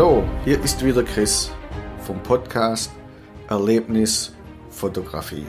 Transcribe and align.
Hallo, 0.00 0.24
hier 0.46 0.58
ist 0.64 0.82
wieder 0.82 1.02
Chris 1.02 1.50
vom 2.06 2.22
Podcast 2.22 2.90
Erlebnis 3.50 4.32
Fotografie. 4.70 5.44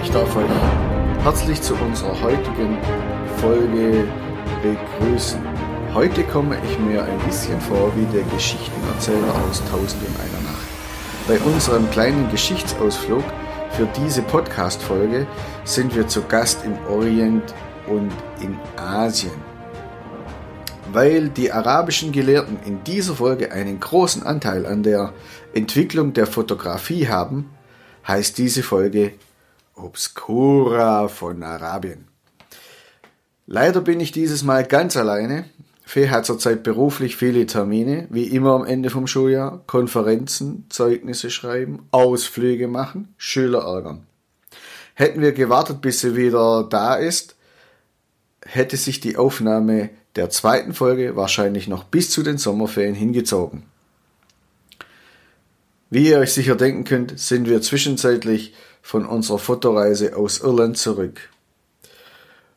Ich 0.00 0.10
darf 0.12 0.36
euch 0.36 0.44
herzlich 1.24 1.60
zu 1.60 1.74
unserer 1.74 2.22
heutigen 2.22 2.78
Folge 3.38 4.06
begrüßen. 4.62 5.40
Heute 5.92 6.22
komme 6.22 6.56
ich 6.70 6.78
mir 6.78 7.02
ein 7.02 7.18
bisschen 7.26 7.60
vor 7.62 7.90
wie 7.96 8.04
der 8.16 8.22
Geschichtenerzähler 8.32 9.34
aus 9.50 9.60
Tausend 9.68 10.04
und 10.06 10.20
einer 10.20 10.52
Nacht. 10.52 10.68
Bei 11.26 11.40
unserem 11.40 11.90
kleinen 11.90 12.30
Geschichtsausflug 12.30 13.24
für 13.76 13.86
diese 13.94 14.22
Podcast-Folge 14.22 15.26
sind 15.64 15.94
wir 15.94 16.08
zu 16.08 16.22
Gast 16.22 16.64
im 16.64 16.78
Orient 16.86 17.54
und 17.86 18.10
in 18.40 18.56
Asien. 18.78 19.34
Weil 20.92 21.28
die 21.28 21.52
arabischen 21.52 22.10
Gelehrten 22.10 22.58
in 22.64 22.82
dieser 22.84 23.16
Folge 23.16 23.52
einen 23.52 23.78
großen 23.78 24.22
Anteil 24.22 24.64
an 24.64 24.82
der 24.82 25.12
Entwicklung 25.52 26.14
der 26.14 26.26
Fotografie 26.26 27.08
haben, 27.08 27.50
heißt 28.08 28.38
diese 28.38 28.62
Folge 28.62 29.12
Obscura 29.74 31.08
von 31.08 31.42
Arabien. 31.42 32.08
Leider 33.46 33.82
bin 33.82 34.00
ich 34.00 34.10
dieses 34.10 34.42
Mal 34.42 34.64
ganz 34.64 34.96
alleine. 34.96 35.44
Fee 35.88 36.10
hat 36.10 36.26
zurzeit 36.26 36.64
beruflich 36.64 37.16
viele 37.16 37.46
Termine, 37.46 38.08
wie 38.10 38.24
immer 38.24 38.54
am 38.54 38.64
Ende 38.64 38.90
vom 38.90 39.06
Schuljahr, 39.06 39.62
Konferenzen, 39.68 40.66
Zeugnisse 40.68 41.30
schreiben, 41.30 41.86
Ausflüge 41.92 42.66
machen, 42.66 43.14
Schüler 43.16 43.60
ärgern. 43.60 44.04
Hätten 44.94 45.20
wir 45.20 45.30
gewartet, 45.30 45.80
bis 45.80 46.00
sie 46.00 46.16
wieder 46.16 46.66
da 46.68 46.96
ist, 46.96 47.36
hätte 48.44 48.76
sich 48.76 48.98
die 48.98 49.16
Aufnahme 49.16 49.90
der 50.16 50.28
zweiten 50.28 50.74
Folge 50.74 51.14
wahrscheinlich 51.14 51.68
noch 51.68 51.84
bis 51.84 52.10
zu 52.10 52.24
den 52.24 52.36
Sommerferien 52.36 52.96
hingezogen. 52.96 53.62
Wie 55.88 56.08
ihr 56.08 56.18
euch 56.18 56.32
sicher 56.32 56.56
denken 56.56 56.82
könnt, 56.82 57.16
sind 57.16 57.48
wir 57.48 57.62
zwischenzeitlich 57.62 58.54
von 58.82 59.06
unserer 59.06 59.38
Fotoreise 59.38 60.16
aus 60.16 60.40
Irland 60.40 60.78
zurück. 60.78 61.30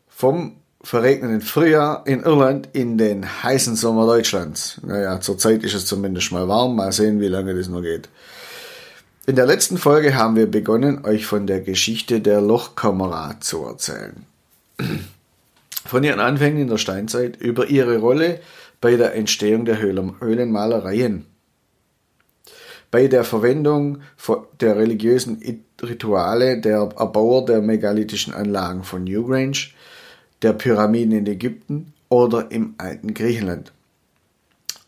Vom 0.08 0.59
verregneten 0.82 1.40
Frühjahr 1.40 2.06
in 2.06 2.22
Irland 2.22 2.68
in 2.72 2.96
den 2.98 3.42
heißen 3.42 3.76
Sommer 3.76 4.06
Deutschlands. 4.06 4.80
Naja, 4.84 5.20
zurzeit 5.20 5.62
ist 5.62 5.74
es 5.74 5.86
zumindest 5.86 6.32
mal 6.32 6.48
warm. 6.48 6.76
Mal 6.76 6.92
sehen, 6.92 7.20
wie 7.20 7.28
lange 7.28 7.54
das 7.54 7.68
noch 7.68 7.82
geht. 7.82 8.08
In 9.26 9.36
der 9.36 9.46
letzten 9.46 9.78
Folge 9.78 10.14
haben 10.14 10.36
wir 10.36 10.50
begonnen, 10.50 11.04
euch 11.04 11.26
von 11.26 11.46
der 11.46 11.60
Geschichte 11.60 12.20
der 12.20 12.40
Lochkamera 12.40 13.38
zu 13.40 13.64
erzählen. 13.64 14.26
Von 15.84 16.02
ihren 16.02 16.20
Anfängen 16.20 16.62
in 16.62 16.68
der 16.68 16.78
Steinzeit 16.78 17.36
über 17.36 17.66
ihre 17.66 17.98
Rolle 17.98 18.40
bei 18.80 18.96
der 18.96 19.14
Entstehung 19.14 19.66
der 19.66 19.80
Höhlenmalereien, 19.80 21.26
bei 22.90 23.06
der 23.06 23.24
Verwendung 23.24 24.00
der 24.60 24.76
religiösen 24.76 25.40
Rituale 25.80 26.60
der 26.60 26.90
Erbauer 26.96 27.44
der 27.44 27.60
megalithischen 27.60 28.32
Anlagen 28.32 28.82
von 28.82 29.04
Newgrange, 29.04 29.68
der 30.42 30.52
Pyramiden 30.52 31.12
in 31.12 31.26
Ägypten 31.26 31.92
oder 32.08 32.50
im 32.50 32.74
alten 32.78 33.14
Griechenland. 33.14 33.72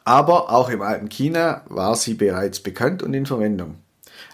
Aber 0.05 0.50
auch 0.50 0.69
im 0.69 0.83
alten 0.83 1.09
China 1.09 1.62
war 1.69 1.94
sie 1.94 2.14
bereits 2.14 2.61
bekannt 2.61 3.03
und 3.03 3.15
in 3.15 3.26
Verwendung. 3.26 3.76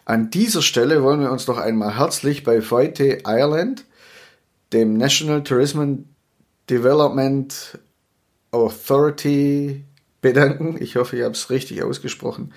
An 0.05 0.31
dieser 0.31 0.63
Stelle 0.63 1.03
wollen 1.03 1.21
wir 1.21 1.31
uns 1.31 1.47
noch 1.47 1.59
einmal 1.59 1.99
herzlich 1.99 2.45
bei 2.45 2.63
Feute 2.63 3.19
Ireland, 3.27 3.85
dem 4.73 4.97
National 4.97 5.43
Tourism 5.43 6.05
Development 6.71 7.79
Authority 8.51 9.85
bedanken. 10.21 10.77
Ich 10.81 10.97
hoffe, 10.97 11.17
ich 11.17 11.23
habe 11.23 11.35
es 11.35 11.51
richtig 11.51 11.83
ausgesprochen. 11.83 12.53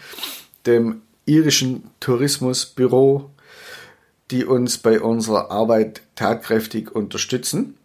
Dem 0.66 1.02
irischen 1.26 1.90
Tourismusbüro, 2.00 3.30
die 4.32 4.46
uns 4.46 4.78
bei 4.78 5.02
unserer 5.02 5.52
Arbeit 5.52 6.02
tatkräftig 6.16 6.94
unterstützen 6.94 7.78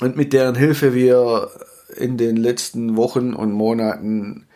und 0.00 0.16
mit 0.16 0.32
deren 0.32 0.54
Hilfe 0.54 0.94
wir 0.94 1.50
in 1.96 2.16
den 2.16 2.36
letzten 2.36 2.96
Wochen 2.96 3.32
und 3.32 3.52
Monaten 3.52 4.46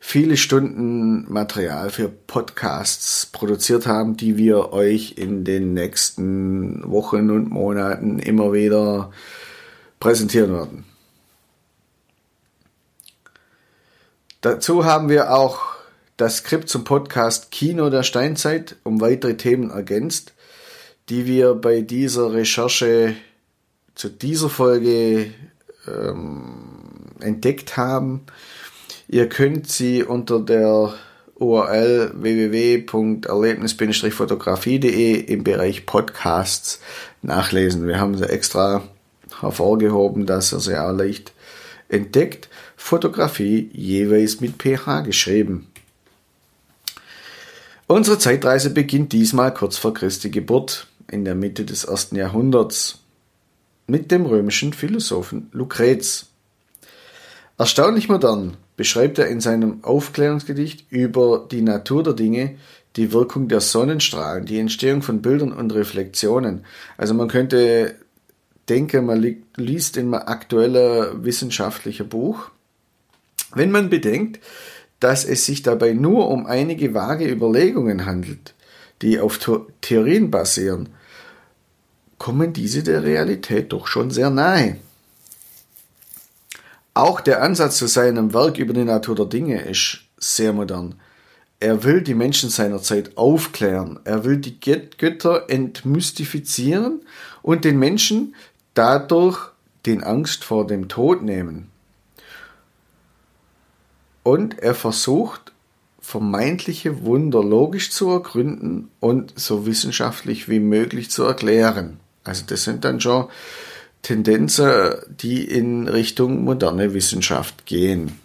viele 0.00 0.36
Stunden 0.36 1.30
Material 1.32 1.90
für 1.90 2.08
Podcasts 2.08 3.26
produziert 3.26 3.86
haben, 3.86 4.16
die 4.16 4.36
wir 4.36 4.72
euch 4.72 5.14
in 5.16 5.44
den 5.44 5.74
nächsten 5.74 6.88
Wochen 6.90 7.30
und 7.30 7.50
Monaten 7.50 8.18
immer 8.18 8.52
wieder 8.52 9.10
präsentieren 10.00 10.52
werden. 10.52 10.84
Dazu 14.40 14.84
haben 14.84 15.08
wir 15.08 15.34
auch 15.34 15.60
das 16.16 16.38
Skript 16.38 16.68
zum 16.68 16.84
Podcast 16.84 17.50
Kino 17.50 17.90
der 17.90 18.04
Steinzeit 18.04 18.76
um 18.84 19.00
weitere 19.00 19.36
Themen 19.36 19.70
ergänzt, 19.70 20.32
die 21.08 21.26
wir 21.26 21.54
bei 21.54 21.80
dieser 21.80 22.32
Recherche 22.32 23.16
zu 23.98 24.08
dieser 24.08 24.48
Folge 24.48 25.34
ähm, 25.88 26.54
entdeckt 27.18 27.76
haben. 27.76 28.20
Ihr 29.08 29.28
könnt 29.28 29.68
sie 29.68 30.04
unter 30.04 30.38
der 30.38 30.94
URL 31.34 32.12
www.erlebnis-fotografie.de 32.14 35.14
im 35.14 35.42
Bereich 35.42 35.84
Podcasts 35.84 36.78
nachlesen. 37.22 37.88
Wir 37.88 37.98
haben 37.98 38.16
sie 38.16 38.28
extra 38.28 38.84
hervorgehoben, 39.40 40.26
dass 40.26 40.52
ihr 40.52 40.60
sie 40.60 40.80
auch 40.80 40.92
leicht 40.92 41.32
entdeckt. 41.88 42.48
Fotografie 42.76 43.68
jeweils 43.72 44.40
mit 44.40 44.62
PH 44.62 45.00
geschrieben. 45.00 45.66
Unsere 47.88 48.20
Zeitreise 48.20 48.70
beginnt 48.70 49.12
diesmal 49.12 49.52
kurz 49.52 49.76
vor 49.76 49.92
Christi 49.92 50.30
Geburt 50.30 50.86
in 51.10 51.24
der 51.24 51.34
Mitte 51.34 51.64
des 51.64 51.82
ersten 51.82 52.14
Jahrhunderts 52.14 53.00
mit 53.88 54.12
dem 54.12 54.26
römischen 54.26 54.72
Philosophen 54.72 55.48
Lucrez. 55.52 56.26
Erstaunlich 57.56 58.08
modern 58.08 58.56
beschreibt 58.76 59.18
er 59.18 59.26
in 59.26 59.40
seinem 59.40 59.82
Aufklärungsgedicht 59.82 60.86
über 60.90 61.48
die 61.50 61.62
Natur 61.62 62.04
der 62.04 62.12
Dinge 62.12 62.54
die 62.94 63.12
Wirkung 63.12 63.48
der 63.48 63.60
Sonnenstrahlen, 63.60 64.44
die 64.44 64.58
Entstehung 64.58 65.02
von 65.02 65.22
Bildern 65.22 65.52
und 65.52 65.74
Reflexionen. 65.74 66.64
Also 66.96 67.14
man 67.14 67.28
könnte 67.28 67.96
denken, 68.68 69.06
man 69.06 69.36
liest 69.56 69.96
in 69.96 70.14
ein 70.14 70.22
aktueller 70.22 71.24
wissenschaftlicher 71.24 72.04
Buch. 72.04 72.50
Wenn 73.54 73.70
man 73.70 73.88
bedenkt, 73.88 74.40
dass 75.00 75.24
es 75.24 75.46
sich 75.46 75.62
dabei 75.62 75.92
nur 75.92 76.28
um 76.28 76.46
einige 76.46 76.92
vage 76.92 77.28
Überlegungen 77.28 78.04
handelt, 78.04 78.54
die 79.00 79.20
auf 79.20 79.38
Theorien 79.80 80.30
basieren, 80.30 80.90
kommen 82.18 82.52
diese 82.52 82.82
der 82.82 83.02
Realität 83.02 83.72
doch 83.72 83.86
schon 83.86 84.10
sehr 84.10 84.30
nahe. 84.30 84.76
Auch 86.94 87.20
der 87.20 87.42
Ansatz 87.42 87.76
zu 87.76 87.86
seinem 87.86 88.34
Werk 88.34 88.58
über 88.58 88.74
die 88.74 88.84
Natur 88.84 89.14
der 89.14 89.26
Dinge 89.26 89.62
ist 89.62 90.00
sehr 90.18 90.52
modern. 90.52 90.96
Er 91.60 91.84
will 91.84 92.02
die 92.02 92.14
Menschen 92.14 92.50
seiner 92.50 92.82
Zeit 92.82 93.16
aufklären. 93.16 94.00
Er 94.04 94.24
will 94.24 94.38
die 94.38 94.58
Götter 94.60 95.48
entmystifizieren 95.48 97.02
und 97.42 97.64
den 97.64 97.78
Menschen 97.78 98.34
dadurch 98.74 99.50
den 99.86 100.02
Angst 100.04 100.44
vor 100.44 100.66
dem 100.66 100.88
Tod 100.88 101.22
nehmen. 101.22 101.70
Und 104.22 104.58
er 104.58 104.74
versucht, 104.74 105.52
vermeintliche 106.00 107.04
Wunder 107.04 107.42
logisch 107.42 107.90
zu 107.90 108.08
ergründen 108.10 108.90
und 109.00 109.38
so 109.38 109.66
wissenschaftlich 109.66 110.48
wie 110.48 110.60
möglich 110.60 111.10
zu 111.10 111.24
erklären. 111.24 112.00
Also 112.28 112.44
das 112.46 112.64
sind 112.64 112.84
dann 112.84 113.00
schon 113.00 113.28
Tendenzen, 114.02 114.92
die 115.08 115.44
in 115.44 115.88
Richtung 115.88 116.44
moderne 116.44 116.94
Wissenschaft 116.94 117.66
gehen. 117.66 118.18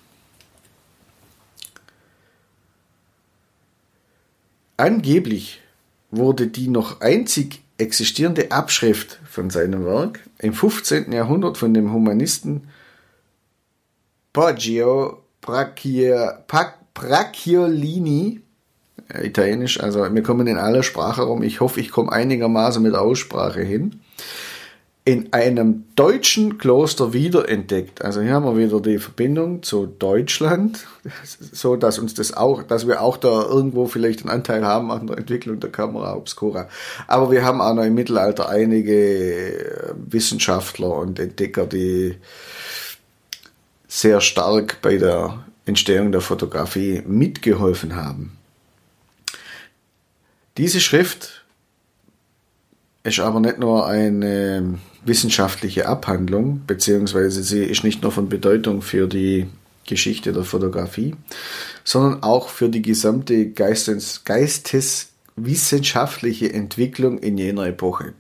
Angeblich 4.78 5.62
wurde 6.12 6.48
die 6.48 6.68
noch 6.68 7.02
einzig 7.02 7.62
existierende 7.78 8.52
Abschrift 8.52 9.20
von 9.26 9.50
seinem 9.50 9.86
Werk 9.86 10.20
im 10.40 10.54
15. 10.54 11.12
Jahrhundert 11.12 11.58
von 11.58 11.74
dem 11.74 11.92
Humanisten 11.92 12.70
Poggio 14.32 15.24
Bracciolini 16.94 18.43
Italienisch, 19.22 19.80
also 19.80 20.00
wir 20.14 20.24
kommen 20.24 20.48
in 20.48 20.58
aller 20.58 20.84
Sprache 20.84 21.24
rum. 21.24 21.44
Ich 21.44 21.62
hoffe, 21.62 21.80
ich 21.80 21.92
komme 21.92 22.12
einigermaßen 22.12 22.82
mit 22.82 22.96
Aussprache 22.96 23.62
hin. 23.62 24.02
in 25.06 25.34
einem 25.34 25.84
deutschen 25.98 26.58
Kloster 26.58 27.12
wiederentdeckt. 27.12 28.02
Also 28.02 28.22
hier 28.22 28.32
haben 28.32 28.46
wir 28.46 28.56
wieder 28.56 28.80
die 28.80 29.00
Verbindung 29.00 29.62
zu 29.62 29.86
Deutschland, 29.86 30.88
so 31.52 31.76
dass 31.76 32.00
uns 32.00 32.14
das 32.14 32.38
auch, 32.38 32.64
dass 32.64 32.88
wir 32.88 33.02
auch 33.02 33.18
da 33.18 33.44
irgendwo 33.44 33.88
vielleicht 33.88 34.22
einen 34.22 34.30
Anteil 34.30 34.66
haben 34.66 34.92
an 34.92 35.08
der 35.08 35.18
Entwicklung 35.18 35.60
der 35.60 35.72
Kamera 35.72 36.16
Obscura. 36.16 36.70
Aber 37.08 37.32
wir 37.32 37.44
haben 37.44 37.60
auch 37.60 37.74
noch 37.74 37.84
im 37.84 37.96
Mittelalter 37.96 38.48
einige 38.48 39.92
Wissenschaftler 40.08 40.96
und 40.96 41.20
Entdecker, 41.20 41.66
die 41.66 42.16
sehr 43.90 44.22
stark 44.22 44.78
bei 44.82 44.98
der 44.98 45.44
Entstehung 45.66 46.12
der 46.14 46.22
Fotografie 46.22 47.04
mitgeholfen 47.06 47.96
haben. 47.96 48.38
Diese 50.58 50.80
Schrift 50.80 51.44
ist 53.04 53.20
aber 53.20 53.40
nicht 53.40 53.58
nur 53.58 53.88
eine 53.88 54.78
wissenschaftliche 55.04 55.88
Abhandlung, 55.88 56.62
beziehungsweise 56.68 57.42
sie 57.42 57.64
ist 57.64 57.84
nicht 57.84 58.04
nur 58.04 58.12
von 58.12 58.30
Bedeutung 58.30 58.84
für 58.84 59.08
die 59.08 59.48
Geschichte 59.88 60.32
der 60.32 60.44
Fotografie, 60.44 61.16
sondern 61.84 62.22
auch 62.22 62.50
für 62.50 62.70
die 62.70 62.84
gesamte 62.84 63.50
Geistes, 63.50 64.26
geisteswissenschaftliche 64.26 66.54
Entwicklung 66.54 67.18
in 67.18 67.40
jener 67.40 67.66
Epoche. 67.66 68.14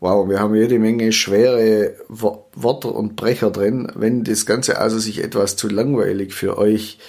Wow, 0.00 0.28
wir 0.28 0.40
haben 0.40 0.56
jede 0.56 0.80
Menge 0.80 1.12
schwere 1.12 1.94
Worte 2.08 2.88
und 2.88 3.14
Brecher 3.14 3.52
drin. 3.52 3.86
Wenn 3.94 4.24
das 4.24 4.46
Ganze 4.46 4.78
also 4.78 4.98
sich 4.98 5.22
etwas 5.22 5.54
zu 5.54 5.68
langweilig 5.68 6.34
für 6.34 6.58
euch 6.58 6.98
äh, 6.98 7.02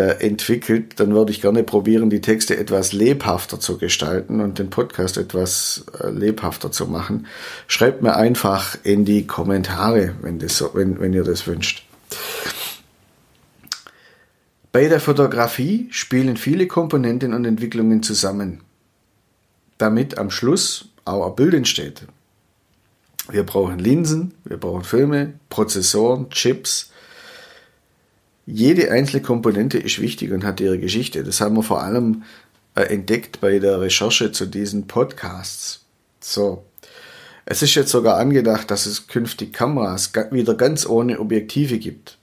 entwickelt, 0.00 0.98
dann 0.98 1.14
würde 1.14 1.30
ich 1.30 1.40
gerne 1.40 1.62
probieren, 1.62 2.10
die 2.10 2.20
Texte 2.20 2.56
etwas 2.56 2.92
lebhafter 2.92 3.60
zu 3.60 3.78
gestalten 3.78 4.40
und 4.40 4.58
den 4.58 4.68
Podcast 4.68 5.16
etwas 5.16 5.84
äh, 6.00 6.10
lebhafter 6.10 6.72
zu 6.72 6.86
machen. 6.86 7.26
Schreibt 7.68 8.02
mir 8.02 8.16
einfach 8.16 8.76
in 8.82 9.04
die 9.04 9.26
Kommentare, 9.26 10.16
wenn, 10.20 10.40
das 10.40 10.58
so, 10.58 10.70
wenn, 10.74 11.00
wenn 11.00 11.12
ihr 11.12 11.22
das 11.22 11.46
wünscht. 11.46 11.86
Bei 14.72 14.88
der 14.88 14.98
Fotografie 14.98 15.86
spielen 15.92 16.36
viele 16.36 16.66
Komponenten 16.66 17.32
und 17.32 17.44
Entwicklungen 17.44 18.02
zusammen, 18.02 18.62
damit 19.78 20.18
am 20.18 20.30
Schluss 20.30 20.88
auch 21.04 21.28
ein 21.28 21.36
Bild 21.36 21.54
entsteht. 21.54 22.02
Wir 23.30 23.44
brauchen 23.44 23.78
Linsen, 23.78 24.34
wir 24.44 24.56
brauchen 24.56 24.82
Filme, 24.82 25.34
Prozessoren, 25.48 26.28
Chips, 26.30 26.90
jede 28.46 28.90
einzelne 28.90 29.22
Komponente 29.22 29.78
ist 29.78 30.00
wichtig 30.00 30.32
und 30.32 30.44
hat 30.44 30.60
ihre 30.60 30.78
Geschichte. 30.78 31.24
Das 31.24 31.40
haben 31.40 31.56
wir 31.56 31.62
vor 31.62 31.82
allem 31.82 32.24
äh, 32.74 32.82
entdeckt 32.82 33.40
bei 33.40 33.58
der 33.58 33.80
Recherche 33.80 34.32
zu 34.32 34.46
diesen 34.46 34.86
Podcasts. 34.86 35.84
So. 36.20 36.64
Es 37.46 37.62
ist 37.62 37.74
jetzt 37.74 37.90
sogar 37.90 38.16
angedacht, 38.16 38.70
dass 38.70 38.86
es 38.86 39.06
künftig 39.06 39.52
Kameras 39.52 40.12
wieder 40.30 40.54
ganz 40.54 40.86
ohne 40.86 41.20
Objektive 41.20 41.78
gibt. 41.78 42.16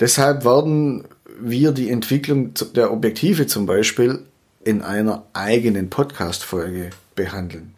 Deshalb 0.00 0.44
werden 0.44 1.04
wir 1.38 1.72
die 1.72 1.90
Entwicklung 1.90 2.52
der 2.74 2.90
Objektive 2.90 3.46
zum 3.46 3.66
Beispiel 3.66 4.20
in 4.64 4.82
einer 4.82 5.26
eigenen 5.32 5.90
Podcast-Folge 5.90 6.90
behandeln. 7.14 7.74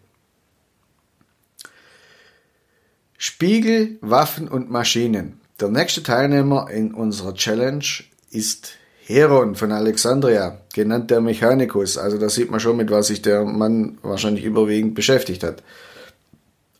Spiegel, 3.17 3.97
Waffen 4.01 4.47
und 4.47 4.71
Maschinen. 4.71 5.38
Der 5.59 5.67
nächste 5.67 6.01
Teilnehmer 6.01 6.69
in 6.69 6.93
unserer 6.93 7.33
Challenge 7.33 7.83
ist 8.31 8.71
Heron 9.05 9.55
von 9.55 9.73
Alexandria, 9.73 10.61
genannt 10.73 11.11
der 11.11 11.19
Mechanicus. 11.19 11.97
Also 11.97 12.17
da 12.17 12.29
sieht 12.29 12.49
man 12.49 12.61
schon, 12.61 12.77
mit 12.77 12.89
was 12.91 13.07
sich 13.07 13.21
der 13.21 13.43
Mann 13.43 13.97
wahrscheinlich 14.01 14.45
überwiegend 14.45 14.95
beschäftigt 14.95 15.43
hat. 15.43 15.61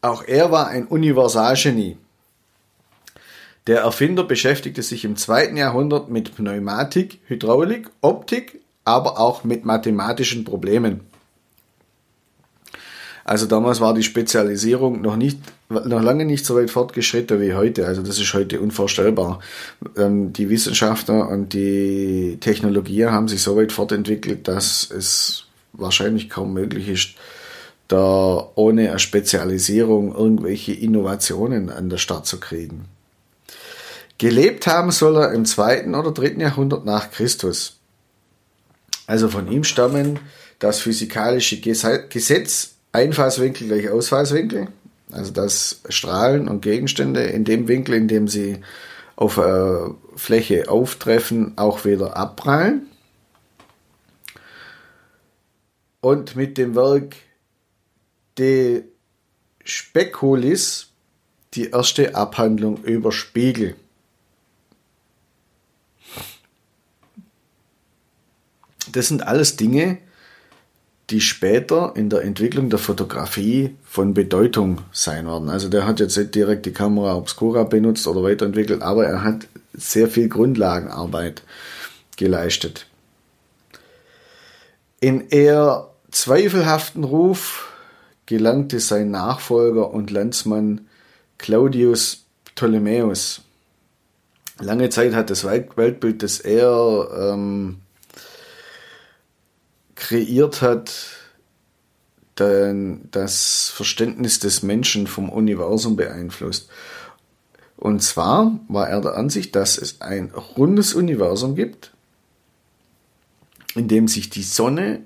Auch 0.01 0.23
er 0.25 0.49
war 0.51 0.67
ein 0.67 0.87
Universalgenie. 0.87 1.97
Der 3.67 3.81
Erfinder 3.81 4.23
beschäftigte 4.23 4.81
sich 4.81 5.03
im 5.03 5.17
zweiten 5.17 5.57
Jahrhundert 5.57 6.09
mit 6.09 6.35
Pneumatik, 6.35 7.19
Hydraulik, 7.27 7.89
Optik, 7.99 8.61
aber 8.85 9.19
auch 9.19 9.43
mit 9.43 9.65
mathematischen 9.65 10.45
Problemen. 10.45 11.01
Also 13.29 13.45
damals 13.45 13.79
war 13.79 13.93
die 13.93 14.01
Spezialisierung 14.01 15.03
noch 15.03 15.15
nicht, 15.15 15.37
noch 15.69 16.01
lange 16.01 16.25
nicht 16.25 16.47
so 16.47 16.55
weit 16.55 16.71
fortgeschritten 16.71 17.39
wie 17.39 17.53
heute. 17.53 17.85
Also 17.85 18.01
das 18.01 18.17
ist 18.17 18.33
heute 18.33 18.59
unvorstellbar. 18.59 19.39
Ähm, 19.95 20.33
die 20.33 20.49
Wissenschaftler 20.49 21.29
und 21.29 21.53
die 21.53 22.39
Technologie 22.41 23.05
haben 23.05 23.27
sich 23.27 23.43
so 23.43 23.55
weit 23.55 23.71
fortentwickelt, 23.71 24.47
dass 24.47 24.89
es 24.89 25.45
wahrscheinlich 25.73 26.31
kaum 26.31 26.55
möglich 26.55 26.89
ist, 26.89 27.09
da 27.87 28.49
ohne 28.55 28.89
eine 28.89 28.97
Spezialisierung 28.97 30.11
irgendwelche 30.15 30.73
Innovationen 30.73 31.69
an 31.69 31.87
der 31.87 31.97
Start 31.97 32.25
zu 32.25 32.39
kriegen. 32.39 32.85
Gelebt 34.17 34.65
haben 34.65 34.89
soll 34.89 35.17
er 35.17 35.33
im 35.33 35.45
zweiten 35.45 35.93
oder 35.93 36.13
dritten 36.13 36.41
Jahrhundert 36.41 36.83
nach 36.83 37.11
Christus. 37.11 37.77
Also 39.05 39.29
von 39.29 39.51
ihm 39.51 39.63
stammen 39.63 40.17
das 40.57 40.79
physikalische 40.79 41.59
Gesetz 41.59 42.78
Einfallswinkel 42.91 43.67
gleich 43.67 43.89
Ausfallswinkel. 43.89 44.67
Also 45.11 45.31
dass 45.31 45.81
Strahlen 45.89 46.47
und 46.47 46.61
Gegenstände 46.61 47.23
in 47.23 47.43
dem 47.43 47.67
Winkel, 47.67 47.95
in 47.95 48.07
dem 48.07 48.27
sie 48.27 48.61
auf 49.15 49.37
äh, 49.37 49.89
Fläche 50.15 50.69
auftreffen, 50.69 51.57
auch 51.57 51.83
wieder 51.83 52.15
abprallen. 52.15 52.87
Und 56.01 56.35
mit 56.35 56.57
dem 56.57 56.75
Werk 56.75 57.15
De 58.37 58.83
Speculis 59.65 60.87
die 61.53 61.71
erste 61.71 62.15
Abhandlung 62.15 62.83
über 62.83 63.11
Spiegel. 63.11 63.75
Das 68.91 69.07
sind 69.07 69.27
alles 69.27 69.55
Dinge, 69.55 69.97
die 71.09 71.21
später 71.21 71.93
in 71.95 72.09
der 72.09 72.21
Entwicklung 72.21 72.69
der 72.69 72.79
Fotografie 72.79 73.75
von 73.83 74.13
Bedeutung 74.13 74.81
sein 74.91 75.25
werden. 75.27 75.49
Also 75.49 75.69
der 75.69 75.87
hat 75.87 75.99
jetzt 75.99 76.17
nicht 76.17 76.35
direkt 76.35 76.65
die 76.65 76.73
Kamera 76.73 77.15
Obscura 77.15 77.63
benutzt 77.63 78.07
oder 78.07 78.23
weiterentwickelt, 78.23 78.81
aber 78.81 79.05
er 79.05 79.23
hat 79.23 79.47
sehr 79.73 80.07
viel 80.07 80.29
Grundlagenarbeit 80.29 81.41
geleistet. 82.17 82.85
In 84.99 85.29
eher 85.29 85.89
zweifelhaften 86.11 87.03
Ruf 87.03 87.71
gelangte 88.25 88.79
sein 88.79 89.09
Nachfolger 89.09 89.91
und 89.91 90.11
Landsmann 90.11 90.81
Claudius 91.37 92.25
Ptolemäus. 92.45 93.41
Lange 94.59 94.89
Zeit 94.89 95.13
hat 95.13 95.29
das 95.29 95.45
Weltbild, 95.45 96.21
das 96.21 96.39
er 96.39 97.09
ähm, 97.17 97.77
kreiert 99.99 100.61
hat, 100.61 100.91
dann 102.35 103.09
das 103.11 103.69
Verständnis 103.69 104.39
des 104.39 104.63
Menschen 104.63 105.07
vom 105.07 105.29
Universum 105.29 105.95
beeinflusst. 105.95 106.69
Und 107.75 108.01
zwar 108.01 108.59
war 108.67 108.89
er 108.89 109.01
der 109.01 109.15
Ansicht, 109.15 109.55
dass 109.55 109.77
es 109.77 110.01
ein 110.01 110.31
rundes 110.31 110.93
Universum 110.93 111.55
gibt, 111.55 111.91
in 113.75 113.87
dem 113.87 114.07
sich 114.07 114.29
die 114.29 114.43
Sonne 114.43 115.01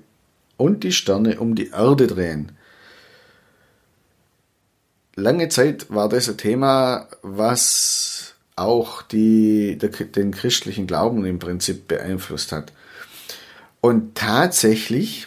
und 0.56 0.84
die 0.84 0.92
Sterne 0.92 1.40
um 1.40 1.54
die 1.54 1.70
Erde 1.70 2.06
drehen. 2.06 2.52
Lange 5.16 5.48
Zeit 5.48 5.90
war 5.90 6.08
das 6.08 6.28
ein 6.28 6.38
Thema, 6.38 7.08
was 7.22 8.34
auch 8.56 9.02
die, 9.02 9.76
den 9.78 10.32
christlichen 10.32 10.86
Glauben 10.86 11.24
im 11.24 11.38
Prinzip 11.38 11.88
beeinflusst 11.88 12.52
hat. 12.52 12.72
Und 13.84 14.14
tatsächlich 14.14 15.26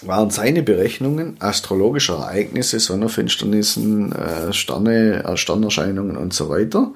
waren 0.00 0.30
seine 0.30 0.62
Berechnungen 0.62 1.36
astrologischer 1.40 2.14
Ereignisse, 2.14 2.80
Sonnenfinsternissen, 2.80 4.12
äh, 4.12 4.54
Sterne, 4.54 5.24
äh, 5.24 5.36
Sternerscheinungen 5.36 6.16
und 6.16 6.32
so 6.32 6.48
weiter 6.48 6.94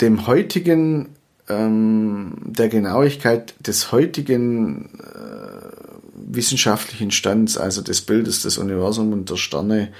dem 0.00 0.28
heutigen, 0.28 1.08
ähm, 1.48 2.36
der 2.44 2.68
Genauigkeit 2.68 3.54
des 3.58 3.90
heutigen 3.90 5.00
äh, 5.00 5.66
wissenschaftlichen 6.14 7.10
Stands, 7.10 7.58
also 7.58 7.82
des 7.82 8.02
Bildes 8.02 8.42
des 8.42 8.56
Universums 8.56 9.12
und 9.12 9.28
der 9.28 9.36
Sterne, 9.36 9.92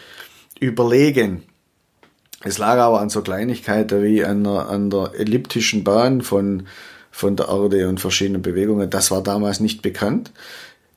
überlegen. 0.60 1.42
Es 2.44 2.58
lag 2.58 2.78
aber 2.78 3.00
an 3.00 3.10
so 3.10 3.20
Kleinigkeiten 3.20 4.00
wie 4.04 4.24
an 4.24 4.44
der, 4.44 4.68
an 4.68 4.90
der 4.90 5.10
elliptischen 5.16 5.82
Bahn 5.82 6.22
von 6.22 6.68
von 7.10 7.36
der 7.36 7.48
Erde 7.48 7.88
und 7.88 8.00
verschiedenen 8.00 8.42
Bewegungen. 8.42 8.90
Das 8.90 9.10
war 9.10 9.22
damals 9.22 9.60
nicht 9.60 9.82
bekannt. 9.82 10.32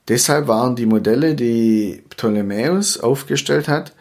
Deshalb 0.08 0.48
waren 0.48 0.76
die 0.76 0.86
Modelle, 0.86 1.34
die 1.34 2.02
Ptolemäus 2.10 2.98
aufgestellt 2.98 3.68
hat, 3.68 3.92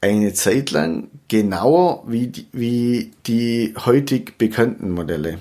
eine 0.00 0.32
Zeit 0.34 0.70
lang 0.72 1.08
genauer 1.28 2.04
wie 2.06 2.28
die, 2.28 2.46
wie 2.52 3.12
die 3.26 3.74
heutig 3.84 4.36
bekannten 4.38 4.90
Modelle. 4.90 5.38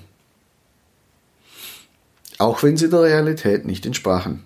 Auch 2.37 2.63
wenn 2.63 2.77
sie 2.77 2.89
der 2.89 3.01
Realität 3.01 3.65
nicht 3.65 3.85
entsprachen. 3.85 4.43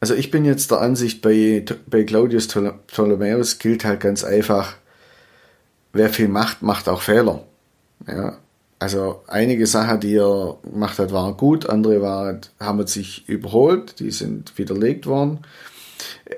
Also 0.00 0.14
ich 0.14 0.30
bin 0.30 0.44
jetzt 0.44 0.70
der 0.70 0.80
Ansicht, 0.80 1.22
bei, 1.22 1.64
bei 1.86 2.04
Claudius 2.04 2.48
Ptolemäus 2.48 3.58
gilt 3.58 3.84
halt 3.84 4.00
ganz 4.00 4.24
einfach, 4.24 4.76
wer 5.92 6.10
viel 6.10 6.28
macht, 6.28 6.62
macht 6.62 6.88
auch 6.88 7.02
Fehler. 7.02 7.44
Ja, 8.06 8.38
also 8.78 9.22
einige 9.26 9.66
Sachen, 9.66 10.00
die 10.00 10.16
er 10.16 10.56
gemacht 10.62 10.98
hat, 10.98 11.12
waren 11.12 11.36
gut, 11.36 11.68
andere 11.68 12.02
waren, 12.02 12.40
haben 12.60 12.86
sich 12.86 13.28
überholt, 13.28 14.00
die 14.00 14.10
sind 14.10 14.56
widerlegt 14.58 15.06
worden. 15.06 15.40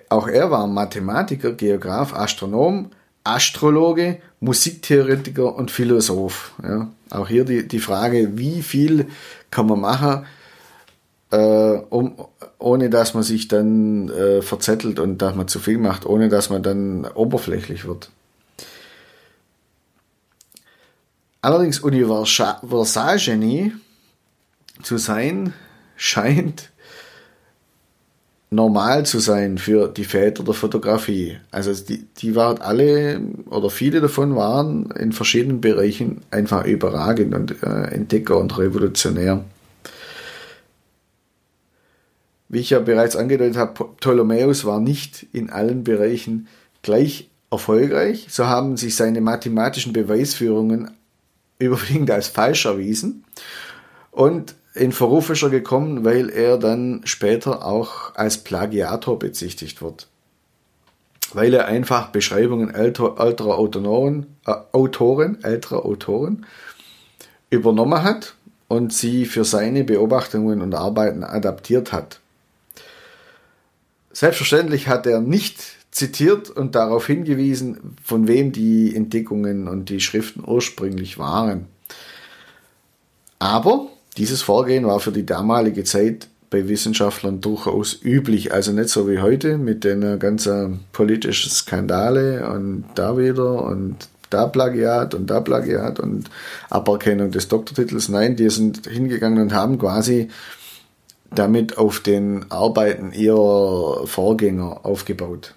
Auch 0.09 0.29
er 0.29 0.51
war 0.51 0.67
Mathematiker, 0.67 1.53
Geograf, 1.53 2.15
Astronom, 2.15 2.91
Astrologe, 3.25 4.19
Musiktheoretiker 4.41 5.55
und 5.55 5.71
Philosoph. 5.71 6.53
Ja. 6.63 6.91
Auch 7.11 7.29
hier 7.29 7.45
die, 7.45 7.67
die 7.67 7.81
Frage, 7.81 8.39
wie 8.39 8.63
viel 8.63 9.09
kann 9.51 9.67
man 9.67 9.81
machen, 9.81 10.27
äh, 11.31 11.79
um, 11.91 12.15
ohne 12.59 12.89
dass 12.89 13.15
man 13.15 13.23
sich 13.23 13.49
dann 13.49 14.09
äh, 14.11 14.43
verzettelt 14.43 14.99
und 14.99 15.19
dass 15.19 15.35
man 15.35 15.49
zu 15.49 15.59
viel 15.59 15.79
macht, 15.79 16.07
ohne 16.07 16.29
dass 16.29 16.51
man 16.51 16.63
dann 16.63 17.05
oberflächlich 17.05 17.85
wird. 17.87 18.11
Allerdings 21.41 21.81
Universalgenie 21.81 23.73
zu 24.83 24.99
sein, 24.99 25.53
scheint 25.97 26.71
normal 28.51 29.05
zu 29.05 29.19
sein 29.19 29.59
für 29.59 29.89
die 29.89 30.05
Väter 30.05 30.43
der 30.43 30.55
Fotografie. 30.55 31.39
Also 31.51 31.73
die, 31.75 32.07
die 32.17 32.35
waren 32.35 32.59
alle 32.61 33.21
oder 33.51 33.71
viele 33.71 34.01
davon 34.01 34.37
waren 34.37 34.91
in 34.93 35.13
verschiedenen 35.13 35.61
Bereichen 35.61 36.23
einfach 36.31 36.65
überragend 36.65 37.35
und 37.35 37.63
äh, 37.63 37.95
Entdecker 37.95 38.39
und 38.39 38.57
revolutionär. 38.59 39.45
Wie 42.49 42.61
ich 42.61 42.71
ja 42.71 42.81
bereits 42.81 43.15
angedeutet 43.15 43.59
habe, 43.59 43.85
Ptolemäus 44.01 44.65
war 44.65 44.81
nicht 44.81 45.27
in 45.33 45.51
allen 45.51 45.85
Bereichen 45.85 46.49
gleich 46.81 47.29
erfolgreich. 47.51 48.29
So 48.31 48.47
haben 48.47 48.79
sich 48.79 48.97
seine 48.97 49.21
mathematischen 49.21 49.93
Beweisführungen 49.93 50.91
überwiegend 51.59 52.11
als 52.11 52.29
falsch 52.29 52.67
erwiesen 52.67 53.25
und 54.11 54.55
in 54.75 54.93
Verruf 54.93 55.31
ist 55.31 55.43
er 55.43 55.51
gekommen, 55.51 56.05
weil 56.05 56.31
er 56.31 56.57
dann 56.57 57.01
später 57.05 57.65
auch 57.65 58.15
als 58.15 58.39
Plagiator 58.39 59.19
bezichtigt 59.19 59.83
wird. 59.83 60.07
Weil 61.33 61.53
er 61.53 61.67
einfach 61.67 62.11
Beschreibungen 62.11 62.73
älter, 62.73 63.17
älterer 63.19 63.59
Autoren, 63.59 64.27
äh, 64.47 64.55
Autoren, 64.73 65.43
älterer 65.43 65.85
Autoren 65.85 66.47
übernommen 67.51 68.03
hat 68.03 68.35
und 68.69 68.93
sie 68.93 69.25
für 69.27 69.45
seine 69.45 69.85
Beobachtungen 69.85 70.63
und 70.63 70.75
Arbeiten 70.75 71.25
adaptiert 71.25 71.93
hat. 71.93 72.21
Selbstverständlich 74.13 74.89
hat 74.89 75.07
er 75.07 75.21
nicht 75.21 75.78
zitiert 75.99 76.49
und 76.49 76.75
darauf 76.75 77.07
hingewiesen, 77.07 77.97
von 78.03 78.29
wem 78.29 78.53
die 78.53 78.95
Entdeckungen 78.95 79.69
und 79.69 79.91
die 79.91 80.01
Schriften 80.01 80.45
ursprünglich 80.47 81.19
waren. 81.19 81.67
Aber 83.41 83.89
dieses 84.17 84.43
Vorgehen 84.43 84.87
war 84.87 85.01
für 85.01 85.13
die 85.13 85.27
damalige 85.27 85.85
Zeit 85.85 86.29
bei 86.51 86.69
Wissenschaftlern 86.69 87.41
durchaus 87.41 88.01
üblich, 88.03 88.53
also 88.55 88.73
nicht 88.73 88.89
so 88.89 89.09
wie 89.09 89.21
heute 89.21 89.59
mit 89.59 89.85
den 89.85 90.19
ganzen 90.19 90.81
politischen 90.93 91.51
Skandale 91.51 92.49
und 92.49 92.85
da 92.95 93.19
wieder 93.19 93.65
und 93.65 94.09
da 94.31 94.47
Plagiat 94.47 95.15
und 95.15 95.29
da 95.29 95.41
Plagiat 95.41 96.01
und 96.01 96.31
Aberkennung 96.71 97.33
des 97.33 97.49
Doktortitels. 97.49 98.09
Nein, 98.09 98.37
die 98.37 98.49
sind 98.51 98.87
hingegangen 98.87 99.43
und 99.43 99.53
haben 99.53 99.79
quasi 99.79 100.29
damit 101.35 101.77
auf 101.77 102.01
den 102.01 102.51
Arbeiten 102.51 103.13
ihrer 103.13 104.07
Vorgänger 104.07 104.85
aufgebaut. 104.85 105.55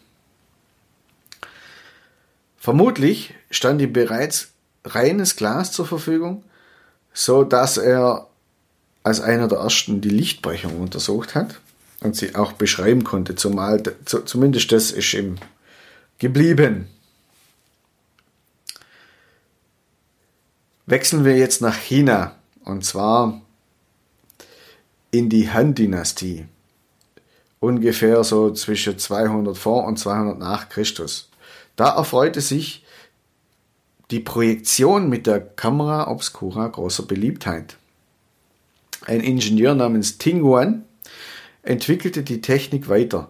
Vermutlich 2.62 3.34
stand 3.50 3.82
ihm 3.82 3.92
bereits 3.92 4.52
reines 4.86 5.36
Glas 5.36 5.72
zur 5.72 5.88
Verfügung, 5.88 6.44
so 7.12 7.44
dass 7.44 7.78
er 7.78 8.28
als 9.02 9.20
einer 9.20 9.48
der 9.48 9.58
ersten 9.58 10.00
die 10.00 10.12
Lichtbrechung 10.12 10.80
untersucht 10.80 11.34
hat 11.34 11.60
und 12.02 12.16
sie 12.16 12.36
auch 12.36 12.52
beschreiben 12.52 13.04
konnte, 13.04 13.34
zumal 13.34 13.82
zumindest 14.06 14.72
das 14.72 14.92
ist 14.92 15.12
ihm 15.16 15.38
geblieben. 16.20 16.88
Wechseln 20.86 21.26
wir 21.26 21.36
jetzt 21.38 21.64
nach 21.64 21.78
China 21.78 22.36
und 22.64 22.86
zwar 22.86 23.42
in 25.10 25.30
die 25.30 25.50
Han-Dynastie, 25.50 26.46
ungefähr 27.60 28.24
so 28.24 28.54
zwischen 28.54 29.00
200 29.00 29.58
vor 29.58 29.86
und 29.86 29.98
200 29.98 30.38
nach 30.38 30.70
Christus. 30.70 31.31
Da 31.76 31.96
erfreute 31.96 32.42
sich 32.42 32.86
die 34.12 34.20
Projektion 34.20 35.10
mit 35.10 35.26
der 35.26 35.40
Kamera 35.40 36.10
Obscura 36.10 36.68
großer 36.68 37.04
Beliebtheit. 37.04 37.78
Ein 39.06 39.22
Ingenieur 39.22 39.74
namens 39.74 40.18
Tinguan 40.18 40.84
entwickelte 41.64 42.24
die 42.24 42.42
Technik 42.42 42.90
weiter. 42.90 43.30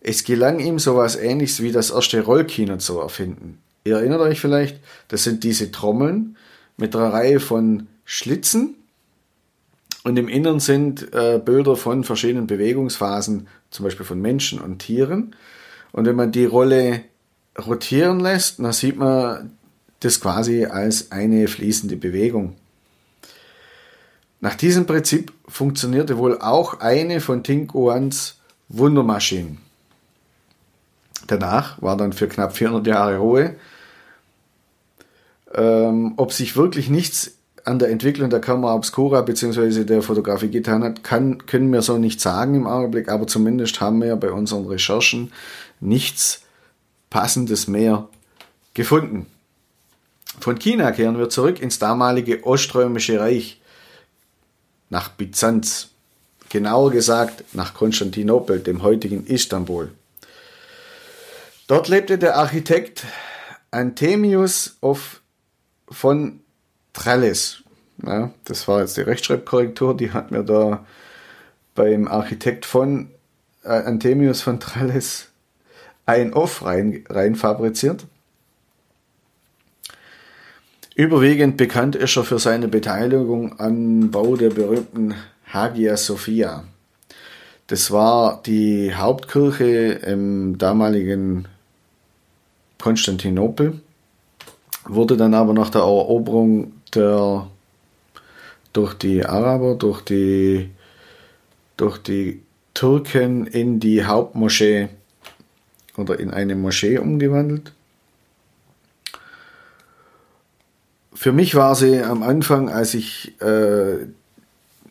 Es 0.00 0.24
gelang 0.24 0.60
ihm 0.60 0.78
sowas 0.78 1.16
ähnliches 1.16 1.62
wie 1.62 1.72
das 1.72 1.90
erste 1.90 2.22
Rollkino 2.22 2.78
zu 2.78 3.00
erfinden. 3.00 3.58
Ihr 3.84 3.96
erinnert 3.96 4.20
euch 4.20 4.40
vielleicht, 4.40 4.78
das 5.08 5.24
sind 5.24 5.44
diese 5.44 5.70
Trommeln 5.72 6.36
mit 6.76 6.94
einer 6.94 7.12
Reihe 7.12 7.40
von 7.40 7.88
Schlitzen 8.04 8.76
und 10.04 10.18
im 10.18 10.28
Innern 10.28 10.60
sind 10.60 11.12
äh, 11.12 11.40
Bilder 11.44 11.76
von 11.76 12.04
verschiedenen 12.04 12.46
Bewegungsphasen, 12.46 13.48
zum 13.70 13.84
Beispiel 13.84 14.06
von 14.06 14.20
Menschen 14.20 14.60
und 14.60 14.78
Tieren. 14.78 15.36
Und 15.92 16.06
wenn 16.06 16.16
man 16.16 16.32
die 16.32 16.46
Rolle 16.46 17.02
rotieren 17.58 18.20
lässt, 18.20 18.58
dann 18.58 18.72
sieht 18.72 18.96
man 18.96 19.56
das 20.00 20.20
quasi 20.20 20.64
als 20.64 21.12
eine 21.12 21.46
fließende 21.48 21.96
Bewegung. 21.96 22.56
Nach 24.40 24.54
diesem 24.54 24.86
Prinzip 24.86 25.32
funktionierte 25.48 26.16
wohl 26.16 26.38
auch 26.40 26.80
eine 26.80 27.20
von 27.20 27.42
Tinkoans 27.42 28.38
Wundermaschinen. 28.68 29.58
Danach 31.26 31.80
war 31.82 31.96
dann 31.96 32.12
für 32.12 32.28
knapp 32.28 32.56
400 32.56 32.86
Jahre 32.86 33.18
Ruhe. 33.18 33.56
Ähm, 35.54 36.14
ob 36.16 36.32
sich 36.32 36.56
wirklich 36.56 36.88
nichts 36.88 37.32
an 37.64 37.78
der 37.78 37.90
Entwicklung 37.90 38.30
der 38.30 38.40
Kamera 38.40 38.74
Obscura 38.74 39.20
bzw. 39.20 39.84
der 39.84 40.02
Fotografie 40.02 40.48
getan 40.48 40.82
hat, 40.82 41.04
kann, 41.04 41.46
können 41.46 41.72
wir 41.72 41.82
so 41.82 41.98
nicht 41.98 42.20
sagen 42.20 42.54
im 42.54 42.66
Augenblick, 42.66 43.08
aber 43.08 43.26
zumindest 43.26 43.80
haben 43.80 44.00
wir 44.00 44.16
bei 44.16 44.30
unseren 44.30 44.66
Recherchen 44.66 45.32
nichts 45.80 46.42
passendes 47.10 47.66
mehr 47.66 48.08
gefunden. 48.72 49.26
Von 50.38 50.58
China 50.58 50.92
kehren 50.92 51.18
wir 51.18 51.28
zurück 51.28 51.60
ins 51.60 51.78
damalige 51.78 52.44
Oströmische 52.46 53.20
Reich, 53.20 53.60
nach 54.88 55.08
Byzanz, 55.08 55.88
genauer 56.48 56.90
gesagt 56.90 57.44
nach 57.52 57.74
Konstantinopel, 57.74 58.60
dem 58.60 58.82
heutigen 58.82 59.26
Istanbul. 59.26 59.92
Dort 61.66 61.88
lebte 61.88 62.18
der 62.18 62.36
Architekt 62.36 63.04
Anthemius 63.70 64.76
of 64.80 65.20
von 65.88 66.40
Tralles. 66.92 67.62
Ja, 68.04 68.32
das 68.44 68.66
war 68.66 68.80
jetzt 68.80 68.96
die 68.96 69.02
Rechtschreibkorrektur, 69.02 69.96
die 69.96 70.12
hat 70.12 70.30
mir 70.30 70.42
da 70.42 70.84
beim 71.74 72.08
Architekt 72.08 72.66
von 72.66 73.10
äh, 73.62 73.68
Anthemius 73.68 74.42
von 74.42 74.58
Tralles 74.58 75.29
ein 76.10 76.32
Off 76.32 76.64
rein, 76.64 77.04
rein 77.08 77.36
fabriziert. 77.36 78.04
Überwiegend 80.96 81.56
bekannt 81.56 81.94
ist 81.94 82.16
er 82.16 82.24
für 82.24 82.40
seine 82.40 82.66
Beteiligung 82.66 83.58
am 83.60 84.10
Bau 84.10 84.36
der 84.36 84.50
berühmten 84.50 85.14
Hagia 85.46 85.96
Sophia. 85.96 86.64
Das 87.68 87.92
war 87.92 88.42
die 88.44 88.92
Hauptkirche 88.92 90.00
im 90.04 90.58
damaligen 90.58 91.46
Konstantinopel, 92.80 93.80
wurde 94.88 95.16
dann 95.16 95.34
aber 95.34 95.52
nach 95.52 95.70
der 95.70 95.82
Eroberung 95.82 96.72
der, 96.92 97.46
durch 98.72 98.94
die 98.94 99.24
Araber, 99.24 99.76
durch 99.76 100.00
die, 100.00 100.70
durch 101.76 101.98
die 101.98 102.42
Türken 102.74 103.46
in 103.46 103.78
die 103.78 104.04
Hauptmoschee 104.04 104.88
oder 106.00 106.18
in 106.18 106.30
eine 106.30 106.54
Moschee 106.54 106.98
umgewandelt. 106.98 107.72
Für 111.12 111.32
mich 111.32 111.54
war 111.54 111.74
sie 111.74 112.02
am 112.02 112.22
Anfang, 112.22 112.70
als 112.70 112.94
ich 112.94 113.40
äh, 113.42 114.06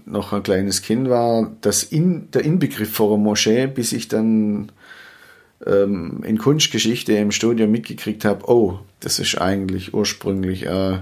noch 0.05 0.33
ein 0.33 0.43
kleines 0.43 0.81
Kind 0.81 1.09
war, 1.09 1.51
das 1.61 1.83
in, 1.83 2.29
der 2.31 2.43
Inbegriff 2.43 2.91
vor 2.91 3.13
einer 3.13 3.23
Moschee, 3.23 3.67
bis 3.67 3.93
ich 3.93 4.07
dann 4.07 4.71
ähm, 5.65 6.21
in 6.23 6.37
Kunstgeschichte 6.37 7.13
im 7.13 7.31
Studium 7.31 7.71
mitgekriegt 7.71 8.25
habe, 8.25 8.49
oh, 8.49 8.79
das 8.99 9.19
ist 9.19 9.39
eigentlich 9.39 9.93
ursprünglich 9.93 10.65
äh, 10.65 10.99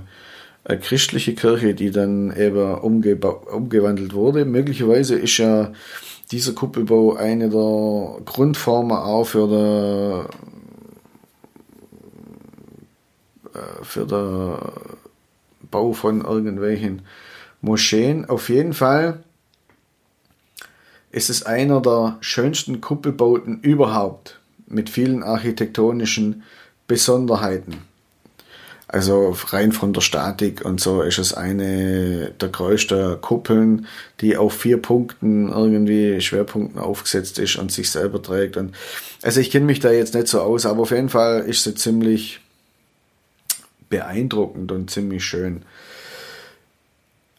eine 0.64 0.80
christliche 0.80 1.34
Kirche, 1.34 1.74
die 1.74 1.92
dann 1.92 2.36
eben 2.36 2.76
umgewandelt 2.76 4.14
wurde. 4.14 4.46
Möglicherweise 4.46 5.16
ist 5.16 5.38
ja 5.38 5.72
dieser 6.32 6.54
Kuppelbau 6.54 7.16
eine 7.16 7.50
der 7.50 8.22
Grundformen 8.26 8.98
auch 8.98 9.24
für 9.26 9.48
den, 9.48 10.26
äh, 13.54 13.84
für 13.84 14.06
den 14.06 14.58
Bau 15.72 15.94
von 15.94 16.22
irgendwelchen 16.22 17.04
Moscheen. 17.62 18.26
Auf 18.26 18.50
jeden 18.50 18.74
Fall 18.74 19.24
ist 21.12 21.30
es 21.30 21.44
einer 21.44 21.82
der 21.82 22.18
schönsten 22.20 22.82
Kuppelbauten 22.82 23.62
überhaupt 23.62 24.40
mit 24.68 24.90
vielen 24.90 25.24
architektonischen 25.24 26.44
Besonderheiten. 26.88 27.78
Also 28.90 29.36
rein 29.48 29.74
von 29.74 29.92
der 29.92 30.00
Statik 30.00 30.64
und 30.64 30.80
so 30.80 31.02
ist 31.02 31.18
es 31.18 31.34
eine 31.34 32.32
der 32.40 32.48
größten 32.48 33.20
Kuppeln, 33.20 33.86
die 34.22 34.38
auf 34.38 34.54
vier 34.54 34.82
Punkten 34.82 35.50
irgendwie 35.50 36.22
Schwerpunkten 36.22 36.80
aufgesetzt 36.80 37.38
ist 37.38 37.58
und 37.58 37.70
sich 37.70 37.92
selber 37.92 38.22
trägt. 38.22 38.56
Und 38.56 38.74
also 39.24 39.42
ich 39.42 39.52
kenne 39.52 39.66
mich 39.66 39.82
da 39.82 39.92
jetzt 39.92 40.14
nicht 40.14 40.28
so 40.28 40.40
aus, 40.40 40.66
aber 40.66 40.84
auf 40.84 40.92
jeden 40.92 41.10
Fall 41.10 41.42
ist 41.42 41.66
sie 41.66 41.76
ziemlich 41.76 42.40
beeindruckend 43.90 44.72
und 44.72 44.90
ziemlich 44.90 45.26
schön. 45.26 45.64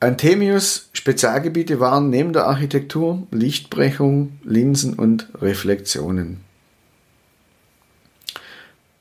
Anthemius 0.01 0.91
Spezialgebiete 0.93 1.81
waren 1.81 2.11
neben 2.11 2.35
der 2.35 2.47
Architektur 2.47 3.27
Lichtbrechung, 3.31 4.39
Linsen 4.45 4.95
und 4.95 5.29
Reflexionen. 5.41 6.48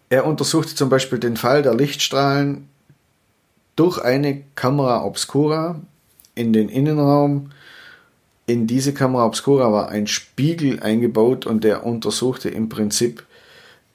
Er 0.10 0.26
untersuchte 0.26 0.76
zum 0.76 0.90
Beispiel 0.90 1.20
den 1.20 1.38
Fall 1.38 1.62
der 1.62 1.76
Lichtstrahlen 1.76 2.70
durch 3.76 4.00
eine 4.00 4.44
Kamera 4.56 5.04
obscura 5.04 5.82
in 6.36 6.54
den 6.54 6.70
Innenraum. 6.70 7.52
In 8.46 8.68
diese 8.68 8.94
Kamera 8.94 9.26
obscura 9.26 9.72
war 9.72 9.90
ein 9.90 10.08
Spiegel 10.08 10.80
eingebaut 10.80 11.46
und 11.46 11.64
der 11.64 11.86
untersuchte 11.86 12.50
im 12.50 12.70
Prinzip 12.70 13.26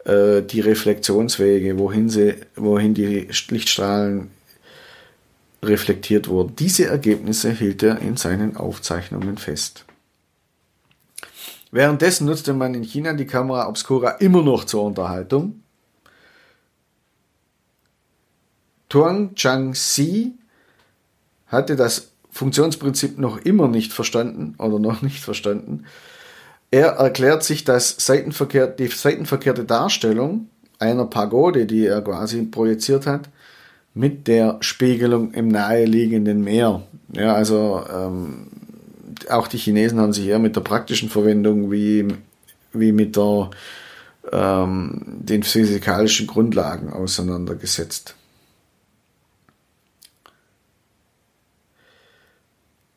äh, 0.05 0.43
die 0.43 0.61
Reflexionswege, 0.61 1.79
wohin, 1.79 2.11
sie, 2.11 2.35
wohin 2.57 2.93
die 2.93 3.29
Lichtstrahlen 3.49 4.31
reflektiert 5.63 6.29
wurden. 6.29 6.57
Diese 6.57 6.87
Ergebnisse 6.87 7.53
hielt 7.53 7.83
er 7.83 8.01
in 8.01 8.17
seinen 8.17 8.57
Aufzeichnungen 8.57 9.39
fest. 9.39 9.85
Währenddessen 11.71 12.27
nutzte 12.27 12.53
man 12.53 12.75
in 12.75 12.83
China 12.83 13.15
die 13.15 13.27
Kamera 13.27 13.67
obscura 13.67 14.11
immer 14.13 14.43
noch 14.43 14.65
zur 14.65 14.83
Unterhaltung. 14.83 15.62
Tuang 18.93 19.35
Chang-si 19.37 20.35
hatte 21.47 21.77
das 21.77 22.09
Funktionsprinzip 22.31 23.19
noch 23.19 23.39
immer 23.39 23.67
nicht 23.67 23.91
verstanden 23.91 24.55
oder 24.59 24.79
noch 24.79 25.01
nicht 25.03 25.21
verstanden. 25.21 25.85
Er 26.71 26.89
erklärt 26.89 27.43
sich, 27.43 27.65
dass 27.65 27.97
Seitenverkehr, 27.99 28.67
die 28.67 28.89
seitenverkehrte 28.89 29.65
Darstellung 29.65 30.51
einer 30.79 31.07
Pagode, 31.07 31.65
die 31.65 31.87
er 31.87 32.03
quasi 32.03 32.43
projiziert 32.43 33.07
hat, 33.07 33.31
mit 33.95 34.29
der 34.29 34.59
Spiegelung 34.61 35.33
im 35.33 35.49
naheliegenden 35.49 36.45
Meer. 36.45 36.83
Ja, 37.15 37.33
also 37.33 37.83
ähm, 37.91 38.49
auch 39.31 39.49
die 39.49 39.57
Chinesen 39.57 40.01
haben 40.01 40.13
sich 40.13 40.27
eher 40.27 40.39
mit 40.39 40.55
der 40.55 40.61
praktischen 40.61 41.09
Verwendung 41.09 41.73
wie, 41.73 42.09
wie 42.75 42.93
mit 42.93 43.17
der, 43.17 43.49
ähm, 44.31 45.01
den 45.07 45.45
physikalischen 45.45 46.27
Grundlagen 46.27 46.93
auseinandergesetzt. 46.93 48.17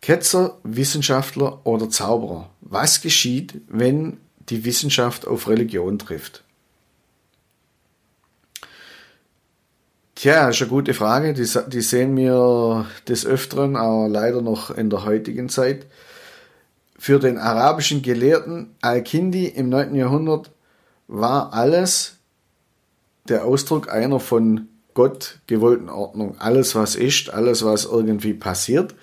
Ketzer, 0.06 0.60
Wissenschaftler 0.62 1.66
oder 1.66 1.90
Zauberer. 1.90 2.52
Was 2.62 3.02
geschieht, 3.02 3.62
wenn 3.68 4.18
die 4.50 4.64
Wissenschaft 4.64 5.26
auf 5.26 5.48
Religion 5.48 5.98
trifft? 5.98 6.44
Tja, 10.14 10.50
ist 10.50 10.62
eine 10.62 10.70
gute 10.70 10.94
Frage. 10.94 11.34
Die, 11.34 11.50
die 11.70 11.82
sehen 11.82 12.16
wir 12.18 12.86
des 13.08 13.25
Öfteren, 13.25 13.75
aber 13.75 14.08
leider 14.08 14.44
noch 14.44 14.70
in 14.70 14.92
der 14.92 15.06
heutigen 15.06 15.50
Zeit. 15.50 15.88
Für 17.00 17.18
den 17.18 17.40
arabischen 17.40 18.03
Gelehrten 18.03 18.75
Al-Kindi 18.82 19.48
im 19.48 19.70
9. 19.70 19.96
Jahrhundert 19.96 20.51
war 21.08 21.51
alles 21.51 22.18
der 23.27 23.44
Ausdruck 23.44 23.92
einer 23.92 24.20
von 24.20 24.68
Gott 24.94 25.40
gewollten 25.48 25.90
Ordnung. 25.90 26.36
Alles, 26.38 26.75
was 26.75 26.94
ist, 26.94 27.32
alles, 27.32 27.66
was 27.66 27.86
irgendwie 27.86 28.36
passiert. 28.36 28.94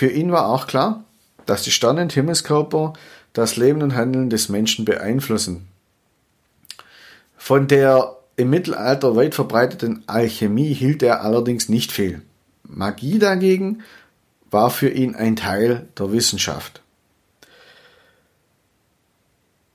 Für 0.00 0.10
ihn 0.10 0.32
war 0.32 0.46
auch 0.46 0.66
klar, 0.66 1.04
dass 1.44 1.62
die 1.62 1.70
Sterne 1.70 2.00
und 2.00 2.14
Himmelskörper 2.14 2.94
das 3.34 3.56
Leben 3.56 3.82
und 3.82 3.94
Handeln 3.94 4.30
des 4.30 4.48
Menschen 4.48 4.86
beeinflussen. 4.86 5.68
Von 7.36 7.68
der 7.68 8.16
im 8.36 8.48
Mittelalter 8.48 9.14
weit 9.14 9.34
verbreiteten 9.34 10.02
Alchemie 10.06 10.72
hielt 10.72 11.02
er 11.02 11.20
allerdings 11.20 11.68
nicht 11.68 11.92
viel. 11.92 12.22
Magie 12.62 13.18
dagegen 13.18 13.82
war 14.50 14.70
für 14.70 14.88
ihn 14.88 15.16
ein 15.16 15.36
Teil 15.36 15.86
der 15.98 16.10
Wissenschaft. 16.12 16.80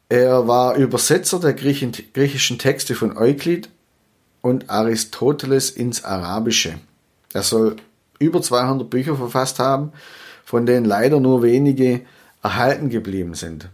Er 0.09 0.47
war 0.47 0.73
Übersetzer 0.73 1.39
der 1.39 1.53
griechischen 1.53 2.57
Texte 2.57 2.95
von 2.95 3.15
Euklid 3.15 3.69
und 4.41 4.71
Aristoteles 4.71 5.69
ins 5.69 6.03
Arabische. 6.03 6.79
Er 7.31 7.43
soll 7.43 7.75
über 8.19 8.41
200 8.41 8.89
Bücher 8.89 9.15
verfasst 9.15 9.59
haben, 9.59 9.91
von 10.43 10.65
denen 10.65 10.85
leider 10.85 11.19
nur 11.19 11.43
wenige 11.43 12.01
erhalten 12.41 12.89
geblieben 12.89 13.33
sind. 13.33 13.69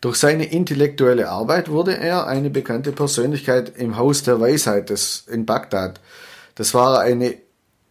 Durch 0.00 0.16
seine 0.16 0.44
intellektuelle 0.44 1.30
Arbeit 1.30 1.70
wurde 1.70 1.96
er 1.96 2.26
eine 2.26 2.50
bekannte 2.50 2.92
Persönlichkeit 2.92 3.72
im 3.76 3.96
Haus 3.96 4.22
der 4.22 4.40
Weisheit 4.40 4.90
des, 4.90 5.26
in 5.30 5.46
Bagdad. 5.46 6.00
Das 6.54 6.74
war 6.74 7.00
eine 7.00 7.34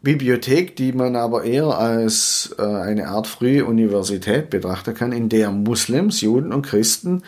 Bibliothek, 0.01 0.75
die 0.75 0.93
man 0.93 1.15
aber 1.15 1.43
eher 1.43 1.77
als 1.77 2.55
äh, 2.59 2.61
eine 2.61 3.07
Art 3.07 3.25
frühe 3.25 3.65
Universität 3.65 4.51
betrachten 4.51 4.93
kann, 4.93 5.11
in 5.11 5.29
der 5.29 5.49
Muslims, 5.49 6.21
Juden 6.21 6.53
und 6.53 6.61
Christen 6.61 7.23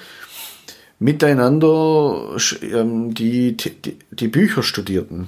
miteinander 1.00 2.38
ähm, 2.62 3.14
die, 3.14 3.58
die, 3.58 3.98
die 4.12 4.28
Bücher 4.28 4.64
studierten. 4.64 5.28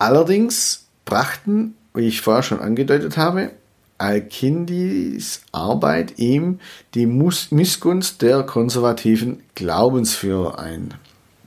Allerdings 0.00 0.86
brachten, 1.04 1.74
wie 1.92 2.08
ich 2.08 2.22
vorher 2.22 2.42
schon 2.42 2.60
angedeutet 2.60 3.18
habe, 3.18 3.50
Al-Kindis 3.98 5.42
Arbeit 5.52 6.18
ihm 6.18 6.58
die 6.94 7.04
Missgunst 7.04 8.22
der 8.22 8.42
konservativen 8.44 9.42
Glaubensführer 9.54 10.58
ein. 10.58 10.94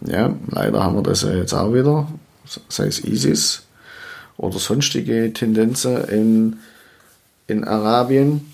Ja, 0.06 0.36
leider 0.52 0.84
haben 0.84 0.98
wir 0.98 1.02
das 1.02 1.24
ja 1.24 1.34
jetzt 1.34 1.54
auch 1.54 1.74
wieder, 1.74 2.08
sei 2.70 2.86
es 2.86 3.04
ISIS 3.04 3.64
oder 4.38 4.60
sonstige 4.60 5.34
Tendenzen 5.34 6.04
in, 6.10 6.58
in 7.48 7.64
Arabien. 7.64 8.54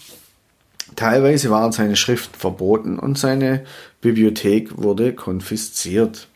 Teilweise 0.96 1.50
waren 1.50 1.74
seine 1.74 1.98
Schriften 1.98 2.40
verboten 2.40 3.00
und 3.00 3.18
seine 3.18 3.66
Bibliothek 4.00 4.78
wurde 4.78 5.14
konfisziert. 5.14 6.29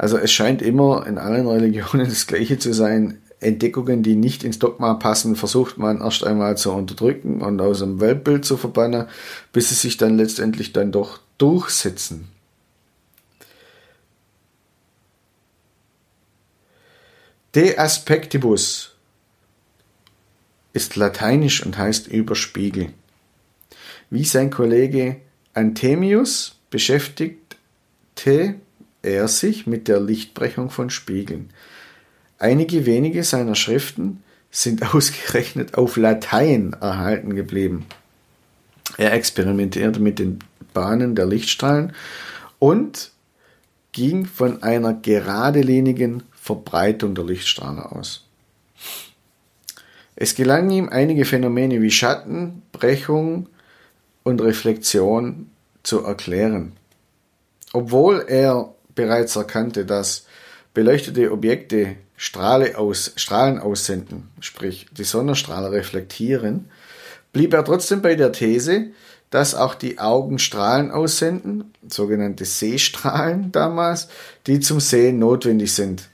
Also 0.00 0.16
es 0.16 0.32
scheint 0.32 0.62
immer 0.62 1.06
in 1.06 1.18
allen 1.18 1.46
Religionen 1.46 2.08
das 2.08 2.26
Gleiche 2.26 2.58
zu 2.58 2.72
sein. 2.72 3.20
Entdeckungen, 3.38 4.02
die 4.02 4.16
nicht 4.16 4.44
ins 4.44 4.58
Dogma 4.58 4.94
passen, 4.94 5.36
versucht 5.36 5.76
man 5.76 6.00
erst 6.00 6.24
einmal 6.24 6.56
zu 6.56 6.72
unterdrücken 6.72 7.42
und 7.42 7.60
aus 7.60 7.80
dem 7.80 8.00
Weltbild 8.00 8.46
zu 8.46 8.56
verbannen, 8.56 9.08
bis 9.52 9.68
sie 9.68 9.74
sich 9.74 9.98
dann 9.98 10.16
letztendlich 10.16 10.72
dann 10.72 10.90
doch 10.90 11.20
durchsetzen. 11.36 12.28
De 17.54 17.76
aspectibus 17.76 18.94
ist 20.72 20.96
lateinisch 20.96 21.62
und 21.64 21.76
heißt 21.76 22.08
Überspiegel. 22.08 22.94
Wie 24.08 24.24
sein 24.24 24.48
Kollege 24.48 25.16
Anthemius 25.52 26.56
beschäftigte 26.70 28.54
er 29.02 29.28
sich 29.28 29.66
mit 29.66 29.88
der 29.88 30.00
Lichtbrechung 30.00 30.70
von 30.70 30.90
Spiegeln. 30.90 31.50
Einige 32.38 32.86
wenige 32.86 33.24
seiner 33.24 33.54
Schriften 33.54 34.22
sind 34.50 34.94
ausgerechnet 34.94 35.74
auf 35.74 35.96
Latein 35.96 36.74
erhalten 36.80 37.34
geblieben. 37.34 37.86
Er 38.96 39.12
experimentierte 39.12 40.00
mit 40.00 40.18
den 40.18 40.40
Bahnen 40.74 41.14
der 41.14 41.26
Lichtstrahlen 41.26 41.92
und 42.58 43.12
ging 43.92 44.26
von 44.26 44.62
einer 44.62 44.94
geradlinigen 44.94 46.22
Verbreitung 46.32 47.14
der 47.14 47.24
Lichtstrahlen 47.24 47.80
aus. 47.80 48.26
Es 50.16 50.34
gelang 50.34 50.70
ihm, 50.70 50.88
einige 50.88 51.24
Phänomene 51.24 51.80
wie 51.80 51.90
Schatten, 51.90 52.62
Brechung 52.72 53.48
und 54.22 54.42
Reflexion 54.42 55.50
zu 55.82 56.04
erklären. 56.04 56.72
Obwohl 57.72 58.24
er 58.28 58.74
bereits 59.00 59.34
erkannte, 59.34 59.86
dass 59.86 60.26
beleuchtete 60.74 61.32
Objekte 61.32 61.96
Strahle 62.16 62.76
aus, 62.76 63.12
Strahlen 63.16 63.58
aussenden, 63.58 64.28
sprich 64.40 64.88
die 64.92 65.04
Sonnenstrahlen 65.04 65.72
reflektieren, 65.72 66.66
blieb 67.32 67.54
er 67.54 67.64
trotzdem 67.64 68.02
bei 68.02 68.14
der 68.14 68.32
These, 68.32 68.88
dass 69.30 69.54
auch 69.54 69.74
die 69.74 69.98
Augen 69.98 70.38
Strahlen 70.38 70.90
aussenden, 70.90 71.72
sogenannte 71.88 72.44
Sehstrahlen 72.44 73.52
damals, 73.52 74.08
die 74.46 74.60
zum 74.60 74.80
Sehen 74.80 75.18
notwendig 75.18 75.72
sind. 75.72 76.10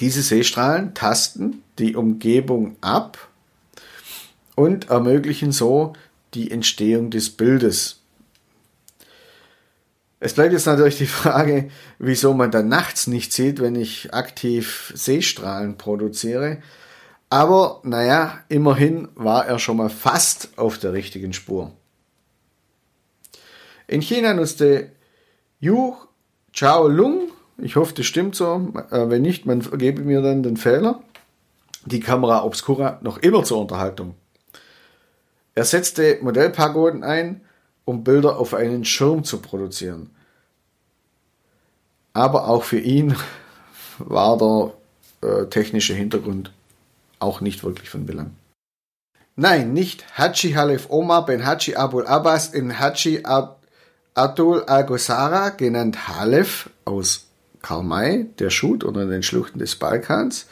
Diese 0.00 0.22
Sehstrahlen 0.22 0.94
tasten 0.94 1.62
die 1.78 1.96
Umgebung 1.96 2.76
ab 2.80 3.28
und 4.54 4.88
ermöglichen 4.88 5.52
so 5.52 5.92
die 6.32 6.50
Entstehung 6.50 7.10
des 7.10 7.28
Bildes. 7.28 8.00
Es 10.24 10.32
bleibt 10.32 10.54
jetzt 10.54 10.64
natürlich 10.64 10.96
die 10.96 11.04
Frage, 11.04 11.68
wieso 11.98 12.32
man 12.32 12.50
dann 12.50 12.66
nachts 12.66 13.06
nicht 13.06 13.34
sieht, 13.34 13.60
wenn 13.60 13.76
ich 13.76 14.14
aktiv 14.14 14.90
Sehstrahlen 14.94 15.76
produziere. 15.76 16.62
Aber 17.28 17.82
naja, 17.82 18.38
immerhin 18.48 19.08
war 19.16 19.44
er 19.44 19.58
schon 19.58 19.76
mal 19.76 19.90
fast 19.90 20.56
auf 20.56 20.78
der 20.78 20.94
richtigen 20.94 21.34
Spur. 21.34 21.72
In 23.86 24.00
China 24.00 24.32
nutzte 24.32 24.92
Yu 25.60 25.94
Chao 26.54 26.88
Lung, 26.88 27.28
ich 27.58 27.76
hoffe, 27.76 27.92
das 27.92 28.06
stimmt 28.06 28.34
so, 28.34 28.72
äh, 28.90 29.10
wenn 29.10 29.20
nicht, 29.20 29.44
man 29.44 29.60
vergebe 29.60 30.00
mir 30.00 30.22
dann 30.22 30.42
den 30.42 30.56
Fehler, 30.56 31.02
die 31.84 32.00
Kamera 32.00 32.44
Obscura 32.44 32.98
noch 33.02 33.18
immer 33.18 33.44
zur 33.44 33.60
Unterhaltung. 33.60 34.14
Er 35.54 35.64
setzte 35.64 36.18
Modellpagoden 36.22 37.04
ein, 37.04 37.42
um 37.84 38.04
Bilder 38.04 38.38
auf 38.38 38.54
einen 38.54 38.84
Schirm 38.84 39.24
zu 39.24 39.38
produzieren. 39.38 40.10
Aber 42.12 42.48
auch 42.48 42.64
für 42.64 42.78
ihn 42.78 43.16
war 43.98 44.38
der 44.38 45.30
äh, 45.30 45.46
technische 45.46 45.94
Hintergrund 45.94 46.52
auch 47.18 47.40
nicht 47.40 47.64
wirklich 47.64 47.90
von 47.90 48.06
Belang. 48.06 48.32
Nein, 49.36 49.72
nicht 49.72 50.16
Haji 50.16 50.52
Halef 50.52 50.90
Omar 50.90 51.26
ben 51.26 51.44
Haji 51.44 51.74
Abul 51.74 52.06
Abbas 52.06 52.48
in 52.54 52.78
Haji 52.78 53.24
Ab 53.24 53.60
Abdul 54.14 54.62
al-Ghazara, 54.62 55.48
genannt 55.50 56.06
Halef 56.06 56.70
aus 56.84 57.26
Karmai, 57.62 58.26
der 58.38 58.50
Schut 58.50 58.84
unter 58.84 59.06
den 59.06 59.24
Schluchten 59.24 59.58
des 59.58 59.74
Balkans, 59.74 60.46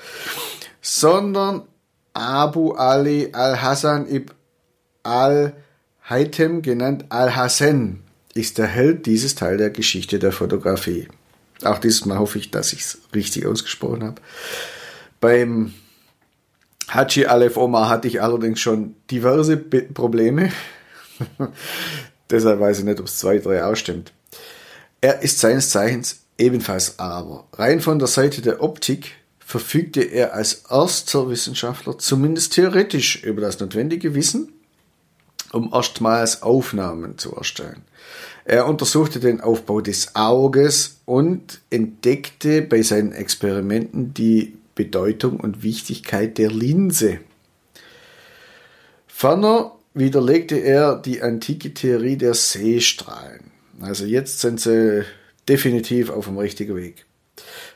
sondern 0.81 1.63
Abu 2.13 2.73
Ali 2.73 3.31
al-Hassan 3.33 4.09
ibn 4.09 4.35
al-Haytham, 6.09 6.63
genannt 6.63 7.07
al-Hassan, 7.09 8.01
ist 8.35 8.59
der 8.59 8.67
Held 8.67 9.07
dieses 9.07 9.35
Teil 9.35 9.57
der 9.57 9.71
Geschichte 9.71 10.19
der 10.19 10.33
Fotografie. 10.33 11.09
Auch 11.65 11.79
dieses 11.79 12.05
Mal 12.07 12.19
hoffe 12.19 12.39
ich, 12.39 12.51
dass 12.51 12.73
ich 12.73 12.81
es 12.81 12.99
richtig 13.15 13.47
ausgesprochen 13.47 14.05
habe. 14.05 14.23
Beim 15.21 15.75
Haji 16.89 17.27
Aleph 17.27 17.57
Omar 17.57 17.89
hatte 17.89 18.09
ich 18.09 18.21
allerdings 18.21 18.61
schon 18.61 18.97
diverse 19.11 19.57
Probleme. 19.57 20.51
Deshalb 22.31 22.61
weiß 22.61 22.81
ich 22.81 22.85
nicht, 22.85 22.99
ob 22.99 23.07
es 23.07 23.19
zwei, 23.19 23.39
drei 23.39 23.63
ausstimmt. 23.65 24.13
Er 25.01 25.23
ist 25.23 25.39
seines 25.39 25.71
Zeichens 25.71 26.23
ebenfalls 26.39 26.99
Araber. 26.99 27.47
Rein 27.53 27.81
von 27.81 27.99
der 27.99 28.09
Seite 28.09 28.41
der 28.43 28.63
Optik 28.63 29.13
verfügte 29.39 30.01
er 30.01 30.35
als 30.35 30.65
erster 30.71 31.29
Wissenschaftler 31.29 31.99
zumindest 31.99 32.55
theoretisch 32.55 33.23
über 33.23 33.43
das 33.43 33.61
notwendige 33.61 34.15
Wissen, 34.15 34.53
um 35.53 35.71
erstmals 35.73 36.43
Aufnahmen 36.43 37.19
zu 37.19 37.35
erstellen. 37.35 37.83
Er 38.45 38.67
untersuchte 38.67 39.21
den 39.21 39.41
Aufbau 39.41 39.81
des 39.81 40.17
Auges 40.17 41.01
und 41.05 41.61
entdeckte 41.71 42.63
bei 42.63 42.83
seinen 42.83 43.13
Experimenten 43.13 44.15
die 44.15 44.57
Bedeutung 44.75 45.39
und 45.39 45.63
Wichtigkeit 45.63 46.39
der 46.39 46.51
Linse. 46.51 47.21
Ferner 49.07 49.73
widerlegte 49.95 50.57
er 50.57 50.97
die 50.97 51.23
antike 51.23 51.75
Theorie 51.75 52.17
der 52.17 52.35
Seestrahlen. 52.35 53.53
Also 53.81 54.05
jetzt 54.05 54.41
sind 54.41 54.61
sie 54.61 55.05
definitiv 55.49 56.11
auf 56.11 56.27
dem 56.27 56.39
richtigen 56.39 56.75
Weg. 56.77 57.05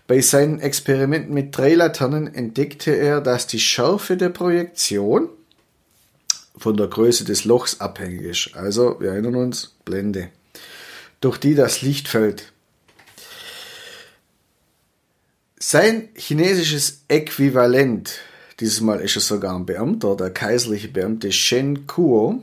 Bei 0.06 0.20
seinen 0.20 0.60
Experimenten 0.60 1.34
mit 1.34 1.56
drei 1.56 1.74
Laternen 1.74 2.32
entdeckte 2.32 2.92
er, 2.92 3.20
dass 3.20 3.46
die 3.46 3.60
Schärfe 3.60 4.16
der 4.16 4.28
Projektion 4.28 5.28
von 6.56 6.76
der 6.76 6.86
Größe 6.86 7.24
des 7.24 7.44
Lochs 7.44 7.80
abhängig 7.80 8.22
ist. 8.22 8.56
Also, 8.56 9.00
wir 9.00 9.10
erinnern 9.10 9.36
uns, 9.36 9.74
Blende, 9.84 10.30
durch 11.20 11.38
die 11.38 11.54
das 11.54 11.82
Licht 11.82 12.08
fällt. 12.08 12.52
Sein 15.58 16.08
chinesisches 16.14 17.04
Äquivalent 17.08 18.20
dieses 18.60 18.80
Mal 18.80 19.00
ist 19.00 19.16
es 19.16 19.26
sogar 19.26 19.54
ein 19.54 19.66
Beamter, 19.66 20.16
der 20.16 20.30
kaiserliche 20.30 20.88
Beamte 20.88 21.30
Shen 21.32 21.86
Kuo, 21.86 22.42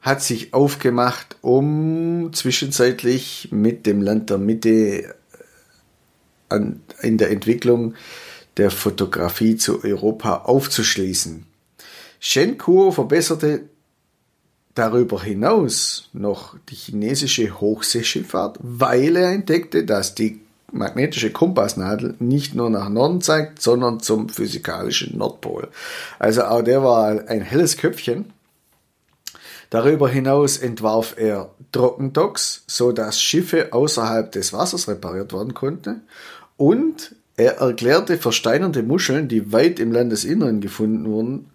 hat 0.00 0.22
sich 0.22 0.54
aufgemacht, 0.54 1.36
um 1.40 2.32
zwischenzeitlich 2.32 3.48
mit 3.50 3.86
dem 3.86 4.02
Land 4.02 4.30
der 4.30 4.38
Mitte 4.38 5.16
an, 6.48 6.80
in 7.02 7.18
der 7.18 7.30
Entwicklung 7.30 7.94
der 8.56 8.70
Fotografie 8.70 9.56
zu 9.56 9.84
Europa 9.84 10.42
aufzuschließen. 10.44 11.46
Shen 12.18 12.58
Kuo 12.58 12.90
verbesserte 12.90 13.68
darüber 14.74 15.22
hinaus 15.22 16.08
noch 16.12 16.56
die 16.68 16.74
chinesische 16.74 17.60
Hochseeschifffahrt, 17.60 18.58
weil 18.62 19.16
er 19.16 19.32
entdeckte, 19.32 19.84
dass 19.84 20.14
die 20.14 20.40
magnetische 20.72 21.30
Kompassnadel 21.30 22.14
nicht 22.18 22.54
nur 22.54 22.70
nach 22.70 22.88
Norden 22.88 23.20
zeigt, 23.20 23.62
sondern 23.62 24.00
zum 24.00 24.28
physikalischen 24.28 25.16
Nordpol. 25.16 25.68
Also 26.18 26.44
auch 26.44 26.62
der 26.62 26.82
war 26.82 27.28
ein 27.28 27.42
helles 27.42 27.76
Köpfchen. 27.76 28.32
Darüber 29.70 30.08
hinaus 30.08 30.58
entwarf 30.58 31.14
er 31.16 31.50
Trockendocks, 31.72 32.64
so 32.66 32.92
dass 32.92 33.20
Schiffe 33.20 33.72
außerhalb 33.72 34.30
des 34.30 34.52
Wassers 34.52 34.88
repariert 34.88 35.32
werden 35.32 35.54
konnten. 35.54 36.02
Und 36.56 37.14
er 37.36 37.58
erklärte 37.58 38.18
versteinerte 38.18 38.82
Muscheln, 38.82 39.28
die 39.28 39.52
weit 39.52 39.78
im 39.78 39.92
Landesinneren 39.92 40.60
gefunden 40.60 41.06
wurden, 41.06 41.50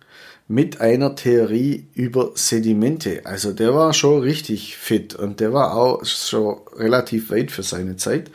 mit 0.48 0.82
einer 0.82 1.16
Theorie 1.16 1.88
über 1.94 2.32
Sedimente. 2.36 3.22
Also 3.26 3.54
der 3.54 3.74
war 3.74 3.94
schon 3.94 4.22
richtig 4.22 4.78
fit 4.78 5.16
und 5.16 5.40
der 5.40 5.54
war 5.54 5.76
auch 5.76 6.04
schon 6.06 6.58
relativ 6.76 7.32
weit 7.32 7.52
für 7.52 7.64
seine 7.64 7.96
Zeit. 7.96 8.30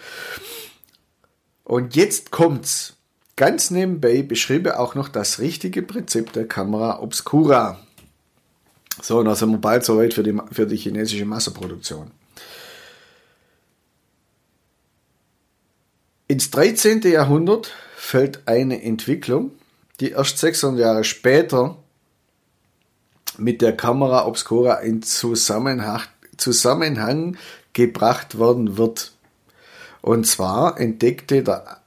Und 1.65 1.95
jetzt 1.95 2.31
kommt's. 2.31 2.95
Ganz 3.39 3.71
nebenbei 3.71 4.23
beschrieb 4.23 4.67
er 4.67 4.81
auch 4.81 4.95
noch 4.95 5.11
das 5.11 5.41
richtige 5.41 5.83
Prinzip 5.83 6.33
der 6.33 6.49
Kamera 6.49 7.03
Obscura. 7.03 7.79
So, 9.03 9.19
und 9.19 9.27
dann 9.27 9.35
sind 9.35 9.51
wir 9.51 9.59
bald 9.59 9.85
soweit 9.85 10.15
für 10.15 10.23
die, 10.23 10.35
für 10.53 10.67
die 10.67 10.77
chinesische 10.77 11.27
Masseproduktion. 11.27 12.11
Ins 16.29 16.51
13. 16.51 17.03
Jahrhundert 17.03 17.71
fällt 17.97 18.49
eine 18.49 18.83
Entwicklung, 18.83 19.53
die 20.01 20.11
erst 20.11 20.39
600 20.39 20.81
Jahre 20.81 21.05
später 21.05 21.77
mit 23.39 23.63
der 23.63 23.77
Kamera 23.77 24.27
Obscura 24.27 24.81
in 24.81 25.03
Zusammenhang, 25.03 26.03
Zusammenhang 26.37 27.37
gebracht 27.75 28.41
werden 28.41 28.77
wird. 28.77 29.13
Und 30.03 30.27
zwar 30.27 30.81
entdeckte 30.81 31.45
der 31.45 31.81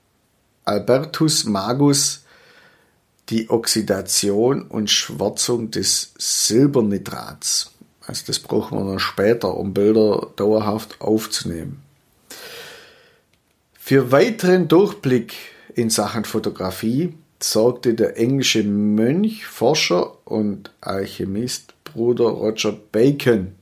Albertus 0.63 1.43
Magus 1.43 2.23
die 3.28 3.49
Oxidation 3.49 4.62
und 4.62 4.89
Schwärzung 4.89 5.69
des 5.69 6.13
Silbernitrats. 6.17 7.71
Also 8.08 8.23
das 8.28 8.39
brauchen 8.39 8.78
wir 8.78 8.89
dann 8.89 8.99
später, 8.99 9.58
um 9.58 9.73
Bilder 9.73 10.28
dauerhaft 10.38 11.02
aufzunehmen. 11.02 11.84
Für 13.89 14.12
weiteren 14.12 14.67
Durchblick 14.67 15.34
in 15.73 15.89
Sachen 15.89 16.23
Fotografie 16.23 17.15
sorgte 17.41 17.95
der 17.95 18.17
englische 18.17 18.62
Mönch, 18.62 19.47
Forscher 19.47 20.15
und 20.28 20.69
Alchemist 20.80 21.73
Bruder 21.86 22.25
Roger 22.25 22.78
Bacon. 22.91 23.56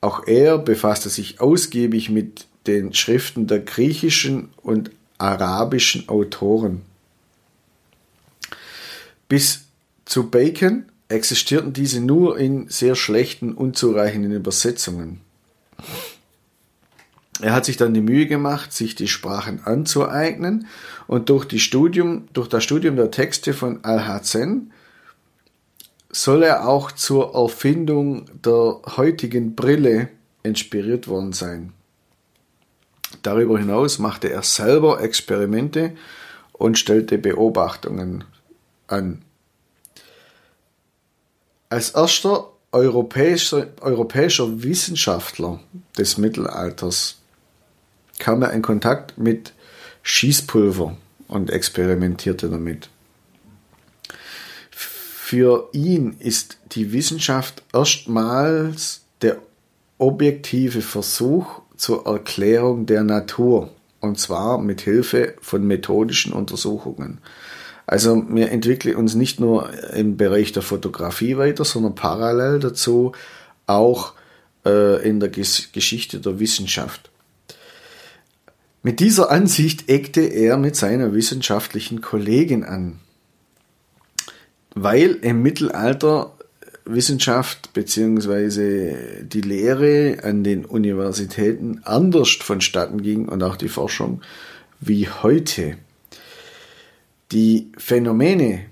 Auch 0.00 0.26
er 0.26 0.58
befasste 0.58 1.08
sich 1.08 1.40
ausgiebig 1.40 2.10
mit 2.10 2.46
den 2.66 2.94
Schriften 2.94 3.46
der 3.46 3.60
griechischen 3.60 4.48
und 4.60 4.90
arabischen 5.18 6.08
Autoren. 6.08 6.82
Bis 9.28 9.66
zu 10.04 10.30
Bacon 10.30 10.86
existierten 11.08 11.72
diese 11.72 12.00
nur 12.00 12.40
in 12.40 12.68
sehr 12.70 12.96
schlechten, 12.96 13.54
unzureichenden 13.54 14.32
Übersetzungen. 14.32 15.20
Er 17.42 17.52
hat 17.52 17.66
sich 17.66 17.76
dann 17.76 17.92
die 17.92 18.00
Mühe 18.00 18.26
gemacht, 18.26 18.72
sich 18.72 18.94
die 18.94 19.08
Sprachen 19.08 19.60
anzueignen 19.64 20.66
und 21.06 21.28
durch, 21.28 21.44
die 21.44 21.60
Studium, 21.60 22.28
durch 22.32 22.48
das 22.48 22.64
Studium 22.64 22.96
der 22.96 23.10
Texte 23.10 23.52
von 23.52 23.84
Al-Hazen 23.84 24.72
soll 26.10 26.44
er 26.44 26.66
auch 26.66 26.92
zur 26.92 27.34
Erfindung 27.34 28.24
der 28.42 28.80
heutigen 28.96 29.54
Brille 29.54 30.08
inspiriert 30.42 31.08
worden 31.08 31.34
sein. 31.34 31.72
Darüber 33.22 33.58
hinaus 33.58 33.98
machte 33.98 34.30
er 34.30 34.42
selber 34.42 35.02
Experimente 35.02 35.94
und 36.52 36.78
stellte 36.78 37.18
Beobachtungen 37.18 38.24
an. 38.86 39.22
Als 41.68 41.90
erster 41.90 42.50
europäischer, 42.72 43.68
europäischer 43.80 44.62
Wissenschaftler 44.62 45.60
des 45.98 46.16
Mittelalters 46.16 47.18
kam 48.18 48.42
er 48.42 48.52
in 48.52 48.62
Kontakt 48.62 49.18
mit 49.18 49.52
Schießpulver 50.02 50.96
und 51.28 51.50
experimentierte 51.50 52.48
damit. 52.48 52.88
Für 54.70 55.68
ihn 55.72 56.16
ist 56.20 56.58
die 56.72 56.92
Wissenschaft 56.92 57.62
erstmals 57.72 59.00
der 59.22 59.38
objektive 59.98 60.82
Versuch 60.82 61.62
zur 61.76 62.06
Erklärung 62.06 62.86
der 62.86 63.02
Natur 63.02 63.70
und 64.00 64.18
zwar 64.18 64.58
mit 64.58 64.80
Hilfe 64.80 65.34
von 65.40 65.66
methodischen 65.66 66.32
Untersuchungen. 66.32 67.18
Also 67.86 68.24
wir 68.28 68.50
entwickeln 68.50 68.96
uns 68.96 69.14
nicht 69.14 69.40
nur 69.40 69.70
im 69.92 70.16
Bereich 70.16 70.52
der 70.52 70.62
Fotografie 70.62 71.36
weiter, 71.36 71.64
sondern 71.64 71.94
parallel 71.94 72.58
dazu 72.58 73.12
auch 73.66 74.14
äh, 74.64 75.08
in 75.08 75.20
der 75.20 75.28
Ges 75.28 75.70
Geschichte 75.72 76.20
der 76.20 76.40
Wissenschaft. 76.40 77.10
Mit 78.86 79.00
dieser 79.00 79.32
Ansicht 79.32 79.88
eckte 79.88 80.20
er 80.20 80.56
mit 80.56 80.76
seiner 80.76 81.12
wissenschaftlichen 81.12 82.02
Kollegin 82.02 82.62
an, 82.62 83.00
weil 84.76 85.14
im 85.22 85.42
Mittelalter 85.42 86.36
Wissenschaft 86.84 87.72
bzw. 87.72 89.24
die 89.24 89.40
Lehre 89.40 90.18
an 90.22 90.44
den 90.44 90.64
Universitäten 90.64 91.80
anders 91.82 92.30
vonstatten 92.30 93.02
ging 93.02 93.26
und 93.26 93.42
auch 93.42 93.56
die 93.56 93.68
Forschung 93.68 94.20
wie 94.78 95.08
heute. 95.08 95.78
Die 97.32 97.72
Phänomene, 97.76 98.66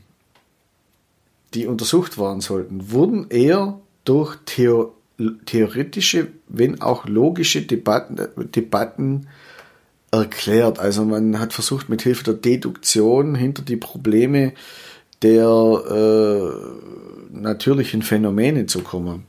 die 1.55 1.67
untersucht 1.67 2.19
werden 2.19 2.41
sollten, 2.41 2.93
wurden 2.93 3.31
eher 3.31 3.81
durch 4.05 4.37
Theo 4.47 4.95
theoretische, 5.47 6.29
wenn 6.47 6.81
auch 6.81 7.07
logische 7.07 7.63
Debatten, 7.63 8.21
Debatten 8.55 9.27
erklärt. 10.21 10.79
Also 10.79 11.05
man 11.05 11.39
hat 11.39 11.53
versucht, 11.53 11.89
mit 11.89 12.03
Hilfe 12.03 12.25
der 12.25 12.35
Deduktion 12.35 13.35
hinter 13.35 13.63
die 13.63 13.77
Probleme 13.77 14.53
der 15.23 15.47
äh, 15.91 17.39
natürlichen 17.39 18.03
Phänomene 18.03 18.67
zu 18.67 18.81
kommen. 18.81 19.25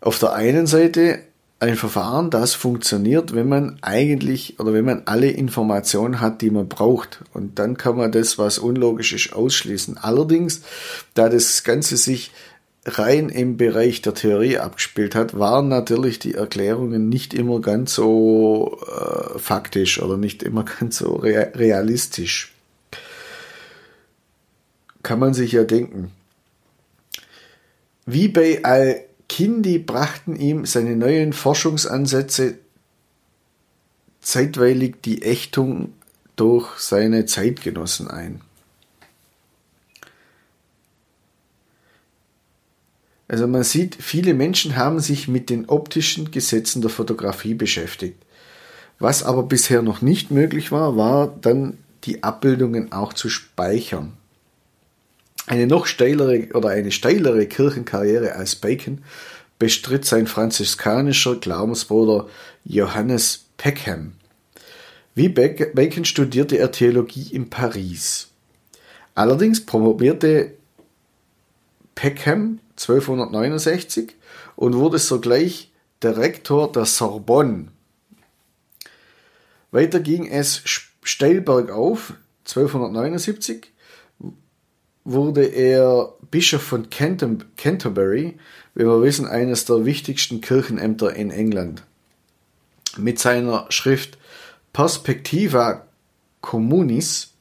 Auf 0.00 0.18
der 0.18 0.34
einen 0.34 0.66
Seite 0.66 1.20
ein 1.60 1.76
Verfahren, 1.76 2.28
das 2.30 2.54
funktioniert, 2.54 3.36
wenn 3.36 3.48
man 3.48 3.78
eigentlich 3.82 4.58
oder 4.58 4.74
wenn 4.74 4.84
man 4.84 5.02
alle 5.04 5.30
Informationen 5.30 6.20
hat, 6.20 6.42
die 6.42 6.50
man 6.50 6.66
braucht. 6.66 7.20
Und 7.32 7.60
dann 7.60 7.76
kann 7.76 7.96
man 7.96 8.10
das, 8.10 8.36
was 8.36 8.58
unlogisch 8.58 9.12
ist, 9.12 9.32
ausschließen. 9.32 9.96
Allerdings, 9.96 10.62
da 11.14 11.28
das 11.28 11.62
Ganze 11.62 11.96
sich 11.96 12.32
rein 12.84 13.28
im 13.28 13.56
Bereich 13.56 14.02
der 14.02 14.14
Theorie 14.14 14.58
abgespielt 14.58 15.14
hat, 15.14 15.38
waren 15.38 15.68
natürlich 15.68 16.18
die 16.18 16.34
Erklärungen 16.34 17.08
nicht 17.08 17.32
immer 17.32 17.60
ganz 17.60 17.94
so 17.94 18.80
äh, 18.86 19.38
faktisch 19.38 20.02
oder 20.02 20.16
nicht 20.16 20.42
immer 20.42 20.64
ganz 20.80 20.98
so 20.98 21.14
rea 21.14 21.48
realistisch. 21.54 22.52
Kann 25.02 25.18
man 25.18 25.34
sich 25.34 25.52
ja 25.52 25.64
denken. 25.64 26.12
Wie 28.06 28.28
bei 28.28 28.64
all 28.64 29.04
Kindi 29.28 29.78
brachten 29.78 30.36
ihm 30.36 30.66
seine 30.66 30.96
neuen 30.96 31.32
Forschungsansätze 31.32 32.58
zeitweilig 34.20 34.96
die 35.04 35.22
Ächtung 35.22 35.94
durch 36.36 36.78
seine 36.78 37.26
Zeitgenossen 37.26 38.08
ein. 38.08 38.40
Also 43.32 43.46
man 43.46 43.64
sieht, 43.64 43.96
viele 43.98 44.34
Menschen 44.34 44.76
haben 44.76 45.00
sich 45.00 45.26
mit 45.26 45.48
den 45.48 45.66
optischen 45.66 46.30
Gesetzen 46.30 46.82
der 46.82 46.90
Fotografie 46.90 47.54
beschäftigt. 47.54 48.22
Was 48.98 49.22
aber 49.22 49.44
bisher 49.44 49.80
noch 49.80 50.02
nicht 50.02 50.30
möglich 50.30 50.70
war, 50.70 50.98
war 50.98 51.34
dann 51.40 51.78
die 52.04 52.22
Abbildungen 52.22 52.92
auch 52.92 53.14
zu 53.14 53.30
speichern. 53.30 54.12
Eine 55.46 55.66
noch 55.66 55.86
steilere 55.86 56.48
oder 56.52 56.68
eine 56.68 56.90
steilere 56.90 57.46
Kirchenkarriere 57.46 58.34
als 58.34 58.54
Bacon 58.54 59.02
bestritt 59.58 60.04
sein 60.04 60.26
franziskanischer 60.26 61.36
Glaubensbruder 61.36 62.28
Johannes 62.66 63.46
Peckham. 63.56 64.12
Wie 65.14 65.30
Bacon 65.30 66.04
studierte 66.04 66.58
er 66.58 66.70
Theologie 66.70 67.28
in 67.32 67.48
Paris. 67.48 68.28
Allerdings 69.14 69.64
promovierte 69.64 70.52
Peckham 71.94 72.58
1269 72.78 74.14
und 74.56 74.74
wurde 74.74 74.98
sogleich 74.98 75.72
der 76.02 76.16
Rektor 76.16 76.70
der 76.70 76.84
Sorbonne. 76.84 77.68
Weiter 79.70 80.00
ging 80.00 80.26
es 80.26 80.62
steil 81.02 81.40
bergauf. 81.40 82.14
1279 82.46 83.72
wurde 85.04 85.44
er 85.46 86.12
Bischof 86.30 86.62
von 86.62 86.90
Canterbury, 86.90 88.38
wie 88.74 88.84
wir 88.84 89.02
wissen, 89.02 89.26
eines 89.26 89.64
der 89.64 89.84
wichtigsten 89.84 90.40
Kirchenämter 90.40 91.14
in 91.14 91.30
England. 91.30 91.82
Mit 92.98 93.18
seiner 93.18 93.66
Schrift 93.70 94.18
Perspectiva 94.72 95.86
Communis 96.40 97.32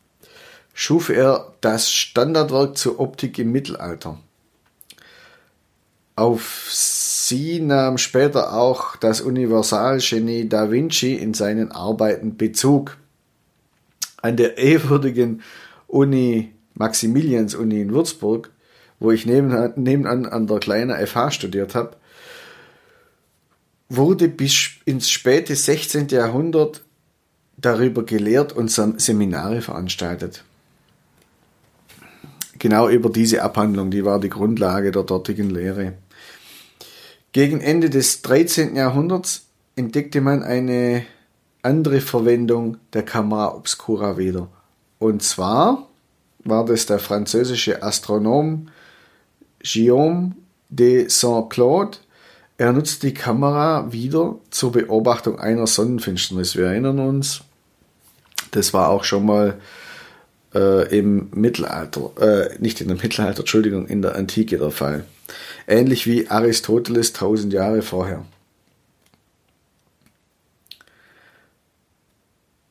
schuf 0.73 1.09
er 1.09 1.53
das 1.61 1.91
Standardwerk 1.91 2.77
zur 2.77 2.99
Optik 2.99 3.37
im 3.39 3.51
Mittelalter. 3.51 4.19
Auf 6.21 6.67
sie 6.69 7.59
nahm 7.59 7.97
später 7.97 8.53
auch 8.53 8.95
das 8.95 9.21
Universalgenie 9.21 10.47
Da 10.47 10.69
Vinci 10.69 11.15
in 11.15 11.33
seinen 11.33 11.71
Arbeiten 11.71 12.37
Bezug. 12.37 12.97
An 14.21 14.37
der 14.37 14.59
ehrwürdigen 14.59 15.41
Uni 15.87 16.51
Maximilians-Uni 16.75 17.81
in 17.81 17.91
Würzburg, 17.91 18.51
wo 18.99 19.09
ich 19.09 19.25
nebenan, 19.25 19.73
nebenan 19.77 20.27
an 20.27 20.45
der 20.45 20.59
kleinen 20.59 20.95
FH 21.07 21.31
studiert 21.31 21.73
habe, 21.73 21.95
wurde 23.89 24.27
bis 24.27 24.73
ins 24.85 25.09
späte 25.09 25.55
16. 25.55 26.09
Jahrhundert 26.09 26.83
darüber 27.57 28.03
gelehrt 28.03 28.53
und 28.53 28.69
Seminare 28.69 29.63
veranstaltet. 29.63 30.43
Genau 32.59 32.89
über 32.89 33.09
diese 33.09 33.41
Abhandlung, 33.41 33.89
die 33.89 34.05
war 34.05 34.19
die 34.19 34.29
Grundlage 34.29 34.91
der 34.91 35.01
dortigen 35.01 35.49
Lehre. 35.49 35.93
Gegen 37.33 37.61
Ende 37.61 37.89
des 37.89 38.21
13. 38.23 38.75
Jahrhunderts 38.75 39.45
entdeckte 39.77 40.19
man 40.19 40.43
eine 40.43 41.05
andere 41.61 42.01
Verwendung 42.01 42.77
der 42.91 43.03
Camera 43.03 43.55
Obscura 43.55 44.17
wieder. 44.17 44.49
Und 44.99 45.23
zwar 45.23 45.87
war 46.43 46.65
das 46.65 46.87
der 46.87 46.99
französische 46.99 47.83
Astronom 47.83 48.67
Guillaume 49.63 50.35
de 50.69 51.07
Saint-Claude. 51.07 51.99
Er 52.57 52.73
nutzt 52.73 53.03
die 53.03 53.13
Kamera 53.13 53.91
wieder 53.93 54.35
zur 54.49 54.73
Beobachtung 54.73 55.39
einer 55.39 55.67
Sonnenfinsternis. 55.67 56.57
Wir 56.57 56.65
erinnern 56.65 56.99
uns, 56.99 57.41
das 58.51 58.73
war 58.73 58.89
auch 58.89 59.05
schon 59.05 59.25
mal 59.25 59.57
äh, 60.53 60.97
im 60.97 61.29
Mittelalter, 61.33 62.11
äh, 62.19 62.57
nicht 62.59 62.81
in 62.81 62.89
der 62.89 62.97
Mittelalter, 62.97 63.39
Entschuldigung, 63.39 63.87
in 63.87 64.01
der 64.01 64.15
Antike 64.15 64.57
der 64.57 64.71
Fall. 64.71 65.05
Ähnlich 65.67 66.07
wie 66.07 66.29
Aristoteles 66.29 67.13
tausend 67.13 67.53
Jahre 67.53 67.81
vorher. 67.81 68.25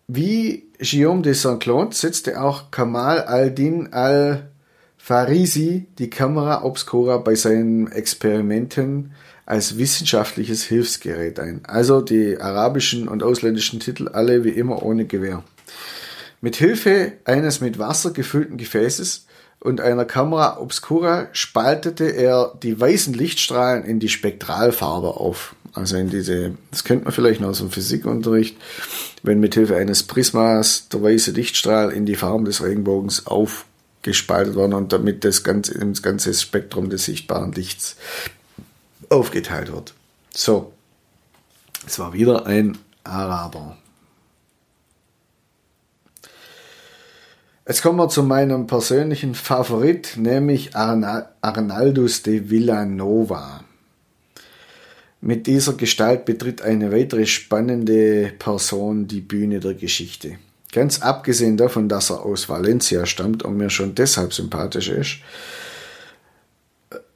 Wie 0.09 0.65
Guillaume 0.81 1.23
de 1.23 1.35
Saint-Claude 1.35 1.95
setzte 1.95 2.41
auch 2.41 2.73
Kamal 2.73 3.21
al-Din 3.21 3.93
al-Farisi 3.93 5.87
die 5.99 6.11
Kamera 6.11 6.65
Obscura 6.65 7.19
bei 7.19 7.37
seinen 7.37 7.93
Experimenten 7.93 9.13
als 9.47 9.79
wissenschaftliches 9.79 10.65
Hilfsgerät 10.65 11.39
ein. 11.39 11.61
Also 11.65 12.01
die 12.01 12.41
arabischen 12.41 13.09
und 13.09 13.23
ausländischen 13.23 13.79
Titel 13.79 14.09
alle 14.09 14.43
wie 14.43 14.51
immer 14.51 14.83
ohne 14.83 15.05
Gewehr. 15.05 15.45
Mit 16.41 16.57
Hilfe 16.57 17.13
eines 17.25 17.61
mit 17.61 17.79
Wasser 17.79 18.13
gefüllten 18.13 18.57
Gefäßes 18.57 19.27
und 19.61 19.81
einer 19.81 20.07
Kamera 20.07 20.59
Obscura 20.59 21.29
spaltete 21.33 22.07
er 22.07 22.55
die 22.63 22.81
weißen 22.81 23.13
Lichtstrahlen 23.13 23.85
in 23.85 24.01
die 24.01 24.09
Spektralfarbe 24.09 25.09
auf. 25.09 25.55
Also 25.75 25.97
in 25.97 26.11
diese, 26.11 26.57
das 26.71 26.83
kennt 26.83 27.05
man 27.05 27.13
vielleicht 27.13 27.41
noch 27.41 27.51
aus 27.51 27.59
dem 27.59 27.71
Physikunterricht, 27.71 28.57
wenn 29.23 29.39
mit 29.39 29.55
Hilfe 29.55 29.77
eines 29.77 30.03
Prismas 30.03 30.89
der 30.89 31.03
weiße 31.03 31.31
Lichtstrahl 31.33 31.93
in 31.93 32.07
die 32.07 32.17
Farben 32.17 32.47
des 32.47 32.63
Regenbogens 32.63 33.27
aufgespaltet 33.27 34.55
wird 34.55 34.75
und 34.75 34.93
damit 34.93 35.25
das 35.25 35.45
ganze, 35.45 35.79
das 35.79 36.03
ganze 36.03 36.35
Spektrum 36.35 36.91
des 36.91 37.05
sichtbaren 37.05 37.53
Lichts 37.53 37.97
aufgeteilt 39.11 39.71
wird. 39.71 39.95
So, 40.35 40.73
es 41.87 41.99
war 41.99 42.15
wieder 42.15 42.47
ein 42.47 42.79
Araber. 43.05 43.77
Jetzt 47.71 47.83
kommen 47.83 47.99
wir 47.99 48.09
zu 48.09 48.25
meinem 48.25 48.67
persönlichen 48.67 49.37
Favorit, 49.37 50.15
nämlich 50.17 50.75
Arnaldus 50.75 52.25
de 52.25 52.51
Villanova. 52.51 53.63
Mit 55.21 55.47
dieser 55.47 55.75
Gestalt 55.75 56.25
betritt 56.25 56.63
eine 56.63 56.91
weitere 56.91 57.27
spannende 57.27 58.33
Person 58.41 59.07
die 59.07 59.21
Bühne 59.21 59.61
der 59.61 59.75
Geschichte. 59.75 60.39
Ganz 60.73 61.01
abgesehen 61.01 61.57
davon, 61.57 61.89
dass 61.89 62.11
er 62.11 62.25
aus 62.25 62.49
Valencia 62.49 63.07
stammt 63.07 63.45
und 63.45 63.57
mir 63.57 63.71
schon 63.71 63.95
deshalb 63.95 64.35
sympathisch 64.35 64.89
ist, 64.89 65.19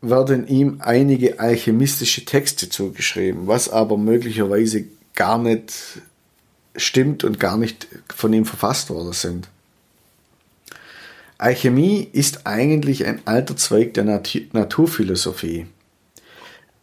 werden 0.02 0.46
ihm 0.46 0.76
einige 0.78 1.40
alchemistische 1.40 2.24
Texte 2.24 2.68
zugeschrieben, 2.68 3.48
was 3.48 3.68
aber 3.68 3.98
möglicherweise 3.98 4.84
gar 5.16 5.36
nicht 5.36 6.00
stimmt 6.76 7.24
und 7.24 7.40
gar 7.40 7.56
nicht 7.56 7.88
von 8.14 8.32
ihm 8.32 8.44
verfasst 8.44 8.88
worden 8.90 9.14
sind. 9.14 9.48
Alchemie 11.38 12.08
ist 12.12 12.46
eigentlich 12.46 13.06
ein 13.06 13.22
alter 13.24 13.56
Zweig 13.56 13.94
der 13.94 14.04
Nat 14.04 14.38
Naturphilosophie. 14.52 15.66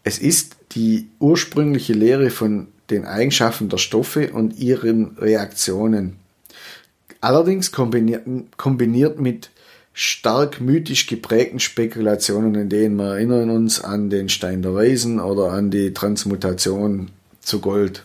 Es 0.03 0.19
ist 0.19 0.57
die 0.73 1.07
ursprüngliche 1.19 1.93
Lehre 1.93 2.29
von 2.29 2.67
den 2.89 3.05
Eigenschaften 3.05 3.69
der 3.69 3.77
Stoffe 3.77 4.31
und 4.33 4.59
ihren 4.59 5.17
Reaktionen. 5.17 6.17
Allerdings 7.21 7.71
kombiniert, 7.71 8.25
kombiniert 8.57 9.19
mit 9.19 9.51
stark 9.93 10.59
mythisch 10.59 11.07
geprägten 11.07 11.59
Spekulationen, 11.59 12.55
in 12.55 12.69
denen 12.69 12.95
wir 12.95 13.13
erinnern 13.13 13.49
uns 13.49 13.81
an 13.81 14.09
den 14.09 14.29
Stein 14.29 14.61
der 14.61 14.73
Weisen 14.73 15.19
oder 15.19 15.51
an 15.51 15.69
die 15.69 15.93
Transmutation 15.93 17.11
zu 17.41 17.59
Gold. 17.59 18.03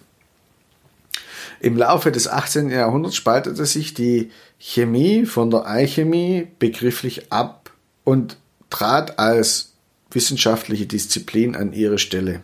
Im 1.61 1.77
Laufe 1.77 2.13
des 2.13 2.29
18. 2.29 2.71
Jahrhunderts 2.71 3.17
spaltete 3.17 3.65
sich 3.65 3.95
die 3.95 4.31
Chemie 4.59 5.27
von 5.27 5.51
der 5.51 5.67
Alchemie 5.67 6.49
begrifflich 6.59 7.33
ab 7.33 7.71
und 8.05 8.37
trat 8.71 9.19
als 9.19 9.73
wissenschaftliche 10.11 10.87
Disziplin 10.87 11.57
an 11.57 11.73
ihre 11.73 11.99
Stelle. 11.99 12.43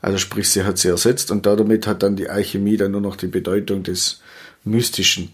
Also 0.00 0.18
sprich, 0.18 0.50
sie 0.50 0.64
hat 0.64 0.78
sie 0.78 0.88
ersetzt 0.88 1.30
und 1.30 1.46
damit 1.46 1.86
hat 1.86 2.02
dann 2.02 2.16
die 2.16 2.28
Alchemie 2.28 2.76
dann 2.76 2.90
nur 2.90 3.00
noch 3.00 3.16
die 3.16 3.28
Bedeutung 3.28 3.84
des 3.84 4.20
Mystischen. 4.64 5.32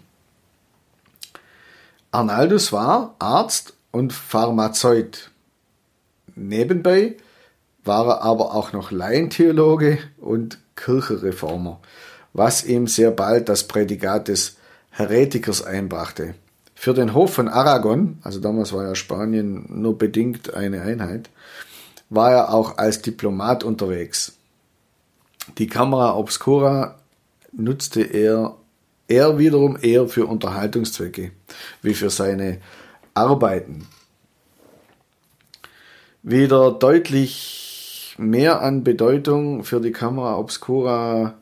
Arnaldus 2.11 2.73
war 2.73 3.17
Arzt 3.19 3.75
und 3.91 4.13
Pharmazeut. 4.13 5.31
Nebenbei 6.35 7.17
war 7.85 8.07
er 8.09 8.23
aber 8.23 8.55
auch 8.55 8.73
noch 8.73 8.91
Laientheologe 8.91 9.99
und 10.19 10.59
Kirchenreformer, 10.77 11.81
was 12.33 12.65
ihm 12.65 12.87
sehr 12.87 13.11
bald 13.11 13.49
das 13.49 13.67
Prädikat 13.67 14.29
des 14.29 14.58
Heretikers 14.99 15.63
einbrachte. 15.63 16.35
Für 16.75 16.93
den 16.93 17.15
Hof 17.15 17.33
von 17.33 17.47
Aragon, 17.47 18.19
also 18.23 18.41
damals 18.41 18.73
war 18.73 18.83
ja 18.83 18.97
Spanien 18.97 19.65
nur 19.69 19.97
bedingt 19.97 20.55
eine 20.55 20.83
Einheit, 20.83 21.31
war 22.11 22.33
er 22.33 22.53
auch 22.53 22.79
als 22.79 23.01
Diplomat 23.01 23.63
unterwegs. 23.63 24.33
Die 25.57 25.69
Kamera 25.69 26.17
Obscura 26.17 26.99
nutzte 27.53 28.03
er, 28.03 28.57
er 29.07 29.39
wiederum 29.39 29.79
eher 29.81 30.09
für 30.09 30.27
Unterhaltungszwecke, 30.27 31.31
wie 31.81 31.95
für 31.95 32.11
seine 32.11 32.59
Arbeiten. 33.15 33.87
Wieder 36.25 36.73
deutlich 36.73 38.17
mehr 38.19 38.63
an 38.63 38.83
Bedeutung 38.83 39.63
für 39.63 39.81
die 39.81 39.93
Kamera 39.93 40.37
Obscura 40.39 41.39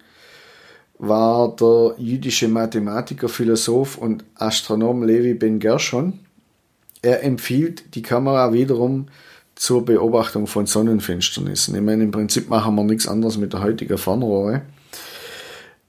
war 0.98 1.54
der 1.56 1.94
jüdische 1.98 2.48
Mathematiker, 2.48 3.28
Philosoph 3.28 3.98
und 3.98 4.24
Astronom 4.34 5.02
Levi 5.02 5.34
Ben 5.34 5.58
Gershon. 5.58 6.20
Er 7.02 7.22
empfiehlt 7.22 7.94
die 7.94 8.02
Kamera 8.02 8.52
wiederum 8.52 9.06
zur 9.54 9.84
Beobachtung 9.84 10.46
von 10.46 10.66
Sonnenfinsternissen. 10.66 11.74
Ich 11.74 11.82
meine, 11.82 12.04
im 12.04 12.10
Prinzip 12.10 12.48
machen 12.48 12.74
wir 12.74 12.84
nichts 12.84 13.08
anderes 13.08 13.36
mit 13.38 13.52
der 13.52 13.62
heutigen 13.62 13.98
Fernrohre. 13.98 14.62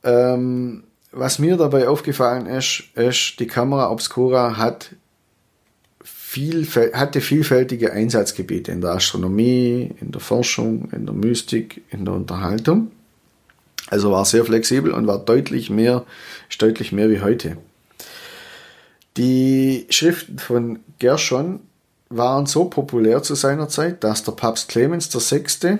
Ähm, 0.03 0.83
was 1.11 1.39
mir 1.39 1.57
dabei 1.57 1.87
aufgefallen 1.87 2.45
ist, 2.45 2.83
ist, 2.95 3.39
die 3.39 3.47
Kamera 3.47 3.91
Obscura 3.91 4.57
hat 4.57 4.91
viel, 6.03 6.67
hatte 6.93 7.21
vielfältige 7.21 7.91
Einsatzgebiete 7.91 8.71
in 8.71 8.81
der 8.81 8.91
Astronomie, 8.91 9.91
in 9.99 10.11
der 10.11 10.21
Forschung, 10.21 10.89
in 10.91 11.05
der 11.05 11.15
Mystik, 11.15 11.83
in 11.89 12.05
der 12.05 12.13
Unterhaltung. 12.13 12.91
Also 13.89 14.11
war 14.11 14.25
sehr 14.25 14.45
flexibel 14.45 14.91
und 14.91 15.07
war 15.07 15.19
deutlich 15.19 15.69
mehr, 15.69 16.05
ist 16.49 16.61
deutlich 16.61 16.91
mehr 16.91 17.09
wie 17.09 17.21
heute. 17.21 17.57
Die 19.15 19.87
Schriften 19.89 20.39
von 20.39 20.79
Gershon 20.99 21.61
waren 22.09 22.45
so 22.45 22.65
populär 22.65 23.23
zu 23.23 23.35
seiner 23.35 23.69
Zeit, 23.69 24.03
dass 24.03 24.23
der 24.23 24.33
Papst 24.33 24.69
Clemens 24.69 25.13
VI. 25.13 25.79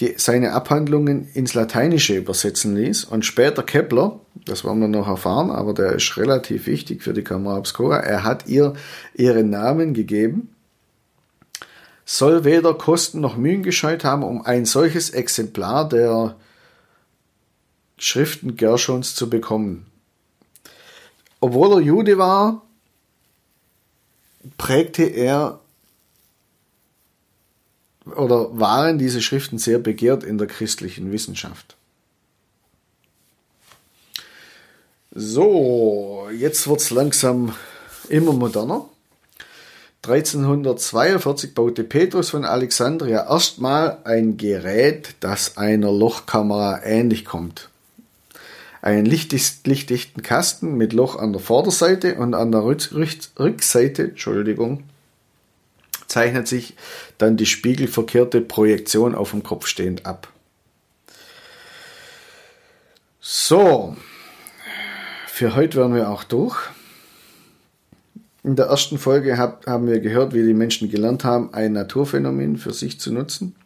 Die, 0.00 0.14
seine 0.16 0.52
Abhandlungen 0.52 1.28
ins 1.34 1.54
Lateinische 1.54 2.16
übersetzen 2.16 2.74
ließ 2.74 3.04
und 3.04 3.24
später 3.24 3.62
Kepler, 3.62 4.18
das 4.44 4.64
werden 4.64 4.80
wir 4.80 4.88
noch 4.88 5.06
erfahren, 5.06 5.50
aber 5.50 5.72
der 5.72 5.92
ist 5.92 6.16
relativ 6.16 6.66
wichtig 6.66 7.04
für 7.04 7.12
die 7.12 7.22
Kamera 7.22 7.58
Obscura, 7.58 7.98
er 7.98 8.24
hat 8.24 8.48
ihr 8.48 8.74
ihren 9.14 9.50
Namen 9.50 9.94
gegeben, 9.94 10.52
soll 12.04 12.44
weder 12.44 12.74
Kosten 12.74 13.20
noch 13.20 13.36
Mühen 13.36 13.62
gescheut 13.62 14.02
haben, 14.02 14.24
um 14.24 14.44
ein 14.44 14.64
solches 14.64 15.10
Exemplar 15.10 15.88
der 15.88 16.34
Schriften 17.98 18.56
Gershons 18.56 19.14
zu 19.14 19.30
bekommen. 19.30 19.86
Obwohl 21.40 21.72
er 21.72 21.80
Jude 21.80 22.18
war, 22.18 22.62
prägte 24.56 25.04
er 25.04 25.60
oder 28.06 28.58
waren 28.58 28.98
diese 28.98 29.22
Schriften 29.22 29.58
sehr 29.58 29.78
begehrt 29.78 30.24
in 30.24 30.38
der 30.38 30.46
christlichen 30.46 31.12
Wissenschaft. 31.12 31.76
So, 35.10 36.28
jetzt 36.32 36.66
wird 36.68 36.80
es 36.80 36.90
langsam 36.90 37.54
immer 38.08 38.32
moderner. 38.32 38.88
1342 40.02 41.54
baute 41.54 41.84
Petrus 41.84 42.30
von 42.30 42.44
Alexandria 42.44 43.26
erstmal 43.30 43.98
ein 44.04 44.36
Gerät, 44.36 45.14
das 45.20 45.56
einer 45.56 45.92
Lochkamera 45.92 46.82
ähnlich 46.84 47.24
kommt 47.24 47.70
einen 48.84 49.06
lichtdichten 49.06 50.22
Kasten 50.22 50.76
mit 50.76 50.92
Loch 50.92 51.16
an 51.16 51.32
der 51.32 51.40
Vorderseite 51.40 52.16
und 52.16 52.34
an 52.34 52.52
der 52.52 52.62
Rückseite, 52.64 54.02
Entschuldigung, 54.02 54.82
zeichnet 56.06 56.46
sich 56.46 56.74
dann 57.16 57.38
die 57.38 57.46
spiegelverkehrte 57.46 58.42
Projektion 58.42 59.14
auf 59.14 59.30
dem 59.30 59.42
Kopf 59.42 59.68
stehend 59.68 60.04
ab. 60.04 60.28
So, 63.22 63.96
für 65.28 65.56
heute 65.56 65.78
wären 65.78 65.94
wir 65.94 66.10
auch 66.10 66.22
durch. 66.22 66.58
In 68.42 68.54
der 68.54 68.66
ersten 68.66 68.98
Folge 68.98 69.38
haben 69.38 69.86
wir 69.86 70.00
gehört, 70.00 70.34
wie 70.34 70.44
die 70.44 70.52
Menschen 70.52 70.90
gelernt 70.90 71.24
haben, 71.24 71.54
ein 71.54 71.72
Naturphänomen 71.72 72.58
für 72.58 72.74
sich 72.74 73.00
zu 73.00 73.14
nutzen. 73.14 73.56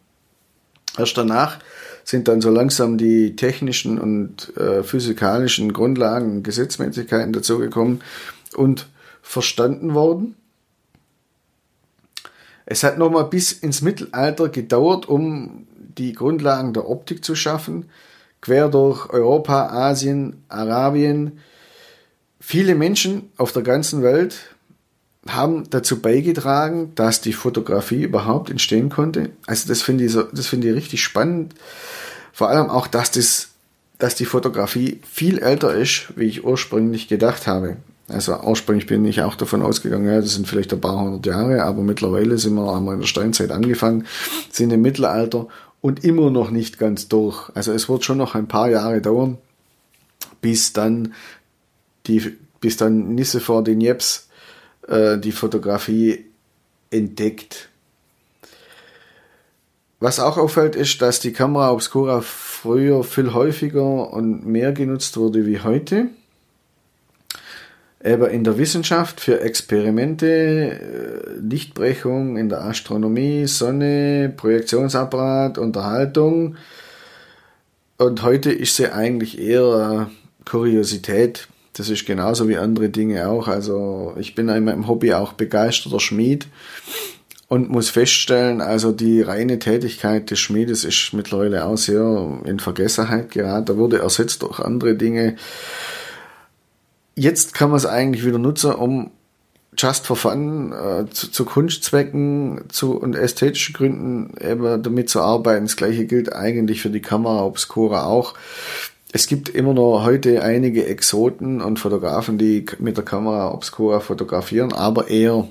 Erst 0.97 1.17
danach 1.17 1.59
sind 2.09 2.27
dann 2.27 2.41
so 2.41 2.49
langsam 2.49 2.97
die 2.97 3.35
technischen 3.35 3.99
und 3.99 4.57
äh, 4.57 4.81
physikalischen 4.81 5.73
Grundlagen 5.73 6.37
und 6.37 6.43
Gesetzmäßigkeiten 6.43 7.33
dazugekommen 7.33 8.01
und 8.55 8.87
verstanden 9.21 9.93
worden. 9.93 10.35
Es 12.65 12.81
hat 12.81 12.97
nochmal 12.97 13.25
bis 13.25 13.51
ins 13.51 13.83
Mittelalter 13.83 14.49
gedauert, 14.49 15.07
um 15.07 15.67
die 15.99 16.13
Grundlagen 16.13 16.73
der 16.73 16.89
Optik 16.89 17.23
zu 17.23 17.35
schaffen, 17.35 17.85
quer 18.41 18.69
durch 18.69 19.11
Europa, 19.11 19.67
Asien, 19.67 20.43
Arabien. 20.47 21.37
Viele 22.39 22.73
Menschen 22.73 23.29
auf 23.37 23.51
der 23.51 23.61
ganzen 23.61 24.01
Welt 24.01 24.55
haben 25.27 25.69
dazu 25.69 26.01
beigetragen, 26.01 26.93
dass 26.95 27.21
die 27.21 27.33
Fotografie 27.33 28.03
überhaupt 28.03 28.49
entstehen 28.49 28.89
konnte. 28.89 29.31
Also 29.45 29.67
das 29.67 29.81
finde 29.81 30.05
ich, 30.05 30.11
so, 30.11 30.23
das 30.23 30.47
finde 30.47 30.69
ich 30.69 30.75
richtig 30.75 31.03
spannend. 31.03 31.55
Vor 32.31 32.49
allem 32.49 32.69
auch, 32.69 32.87
dass, 32.87 33.11
das, 33.11 33.49
dass 33.97 34.15
die 34.15 34.25
Fotografie 34.25 35.01
viel 35.11 35.39
älter 35.39 35.73
ist, 35.73 36.13
wie 36.15 36.25
ich 36.25 36.45
ursprünglich 36.45 37.07
gedacht 37.07 37.47
habe. 37.47 37.77
Also 38.07 38.39
ursprünglich 38.41 38.87
bin 38.87 39.05
ich 39.05 39.21
auch 39.21 39.35
davon 39.35 39.61
ausgegangen, 39.61 40.07
ja, 40.07 40.19
das 40.19 40.33
sind 40.33 40.47
vielleicht 40.47 40.73
ein 40.73 40.81
paar 40.81 40.99
hundert 40.99 41.25
Jahre, 41.27 41.63
aber 41.63 41.83
mittlerweile 41.83 42.37
sind 42.39 42.55
wir, 42.55 42.73
haben 42.73 42.85
wir 42.85 42.93
in 42.93 43.01
der 43.01 43.07
Steinzeit 43.07 43.51
angefangen, 43.51 44.05
sind 44.51 44.71
im 44.71 44.81
Mittelalter 44.81 45.47
und 45.81 46.03
immer 46.03 46.31
noch 46.31 46.49
nicht 46.49 46.79
ganz 46.79 47.07
durch. 47.07 47.51
Also 47.53 47.71
es 47.71 47.87
wird 47.87 48.03
schon 48.03 48.17
noch 48.17 48.33
ein 48.33 48.47
paar 48.47 48.69
Jahre 48.69 48.99
dauern, 49.01 49.37
bis 50.41 50.73
dann 50.73 51.13
die, 52.07 52.35
bis 52.61 52.77
dann 52.77 53.13
Nicephore 53.13 53.63
de 53.63 53.75
Niepce 53.75 54.28
äh, 54.89 55.17
die 55.17 55.31
Fotografie 55.31 56.25
entdeckt. 56.91 57.69
Was 59.99 60.19
auch 60.19 60.37
auffällt, 60.37 60.75
ist, 60.75 61.01
dass 61.01 61.19
die 61.19 61.33
Kamera 61.33 61.71
Obscura 61.71 62.21
früher 62.21 63.03
viel 63.03 63.33
häufiger 63.33 64.11
und 64.11 64.45
mehr 64.45 64.71
genutzt 64.71 65.17
wurde 65.17 65.45
wie 65.45 65.59
heute. 65.59 66.07
eben 68.01 68.29
in 68.29 68.45
der 68.45 68.57
Wissenschaft 68.57 69.19
für 69.19 69.41
Experimente, 69.41 70.27
äh, 70.27 71.39
Lichtbrechung 71.41 72.37
in 72.37 72.47
der 72.47 72.63
Astronomie, 72.63 73.45
Sonne, 73.45 74.33
Projektionsapparat, 74.35 75.57
Unterhaltung. 75.57 76.55
Und 77.97 78.23
heute 78.23 78.53
ist 78.53 78.77
sie 78.77 78.87
eigentlich 78.87 79.37
eher 79.37 80.09
Kuriosität. 80.45 81.49
Das 81.79 81.89
ist 81.89 82.05
genauso 82.05 82.47
wie 82.47 82.57
andere 82.57 82.89
Dinge 82.89 83.27
auch. 83.27 83.47
Also 83.47 84.13
ich 84.19 84.35
bin 84.35 84.49
in 84.49 84.65
meinem 84.65 84.87
Hobby 84.87 85.13
auch 85.13 85.33
begeisterter 85.33 85.99
Schmied 85.99 86.47
und 87.47 87.69
muss 87.69 87.89
feststellen, 87.89 88.61
also 88.61 88.91
die 88.91 89.21
reine 89.21 89.57
Tätigkeit 89.57 90.29
des 90.29 90.39
Schmiedes 90.39 90.83
ist 90.83 91.13
mittlerweile 91.13 91.65
auch 91.65 91.77
sehr 91.77 92.41
in 92.45 92.59
Vergessenheit 92.59 93.31
geraten. 93.31 93.65
Da 93.65 93.77
wurde 93.77 93.99
ersetzt 93.99 94.43
durch 94.43 94.59
andere 94.59 94.95
Dinge 94.95 95.35
jetzt 97.19 97.53
kann 97.53 97.69
man 97.69 97.77
es 97.77 97.85
eigentlich 97.85 98.25
wieder 98.25 98.39
nutzen, 98.39 98.71
um 98.71 99.11
just 99.77 100.07
for 100.07 100.15
fun, 100.15 100.73
äh, 100.73 101.09
zu, 101.09 101.31
zu, 101.31 101.45
Kunstzwecken 101.45 102.65
zu, 102.69 102.97
und 102.97 103.15
ästhetischen 103.15 103.73
Gründen 103.73 104.33
eben 104.41 104.81
damit 104.81 105.09
zu 105.09 105.21
arbeiten. 105.21 105.65
Das 105.65 105.75
gleiche 105.75 106.05
gilt 106.05 106.33
eigentlich 106.33 106.81
für 106.81 106.89
die 106.89 107.01
Kamera 107.01 107.43
Obscura 107.43 108.05
auch. 108.05 108.33
Es 109.11 109.25
gibt 109.25 109.49
immer 109.49 109.73
noch 109.73 110.03
heute 110.03 110.43
einige 110.43 110.85
Exoten 110.85 111.61
und 111.61 111.79
Fotografen, 111.79 112.37
die 112.37 112.65
mit 112.77 112.95
der 112.95 113.05
Kamera 113.05 113.51
Obscura 113.51 114.01
fotografieren, 114.01 114.71
aber 114.71 115.07
eher 115.07 115.47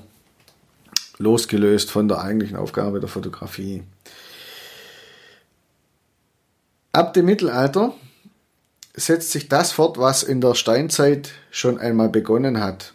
losgelöst 1.17 1.91
von 1.91 2.07
der 2.07 2.21
eigentlichen 2.21 2.55
Aufgabe 2.55 3.01
der 3.01 3.09
Fotografie. 3.09 3.83
Ab 6.93 7.13
dem 7.13 7.25
Mittelalter 7.25 7.93
setzt 8.93 9.31
sich 9.31 9.49
das 9.49 9.73
fort, 9.73 9.97
was 9.97 10.23
in 10.23 10.39
der 10.39 10.55
Steinzeit 10.55 11.31
schon 11.51 11.77
einmal 11.77 12.07
begonnen 12.07 12.61
hat. 12.61 12.93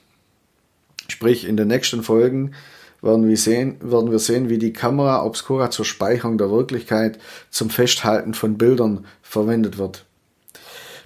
Sprich, 1.09 1.47
in 1.47 1.59
den 1.59 1.69
nächsten 1.69 2.03
Folgen 2.03 2.55
werden 3.03 3.29
wir 3.29 3.37
sehen, 3.37 3.77
werden 3.83 4.11
wir 4.11 4.19
sehen 4.19 4.49
wie 4.49 4.59
die 4.59 4.73
Kamera 4.73 5.25
Obscura 5.27 5.71
zur 5.71 5.85
Speicherung 5.85 6.39
der 6.39 6.51
Wirklichkeit, 6.51 7.19
zum 7.51 7.69
Festhalten 7.69 8.33
von 8.33 8.57
Bildern 8.57 9.05
verwendet 9.21 9.77
wird. 9.77 10.07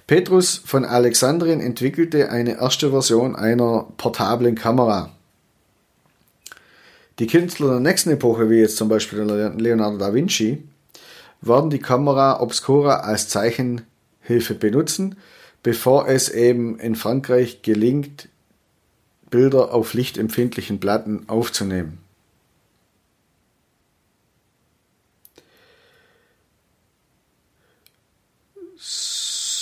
Petrus 0.09 0.59
von 0.65 0.85
Alexandrien 0.85 1.61
entwickelte 1.61 2.31
eine 2.31 2.59
erste 2.59 2.89
Version 2.89 3.35
einer 3.35 3.85
portablen 3.97 4.55
Kamera. 4.55 5.11
Die 7.19 7.27
Künstler 7.27 7.73
der 7.73 7.79
nächsten 7.79 8.09
Epoche, 8.09 8.49
wie 8.49 8.55
jetzt 8.55 8.77
zum 8.77 8.89
Beispiel 8.89 9.19
Leonardo 9.19 9.99
da 9.99 10.11
Vinci, 10.11 10.63
werden 11.41 11.69
die 11.69 11.77
Kamera 11.77 12.41
Obscura 12.41 13.01
als 13.01 13.29
Zeichen 13.29 13.83
Hilfe 14.21 14.55
benutzen, 14.55 15.15
bevor 15.61 16.07
es 16.07 16.29
eben 16.29 16.79
in 16.79 16.95
Frankreich 16.95 17.61
gelingt, 17.61 18.29
Bilder 19.29 19.75
auf 19.75 19.93
lichtempfindlichen 19.93 20.79
Platten 20.79 21.29
aufzunehmen. 21.29 21.99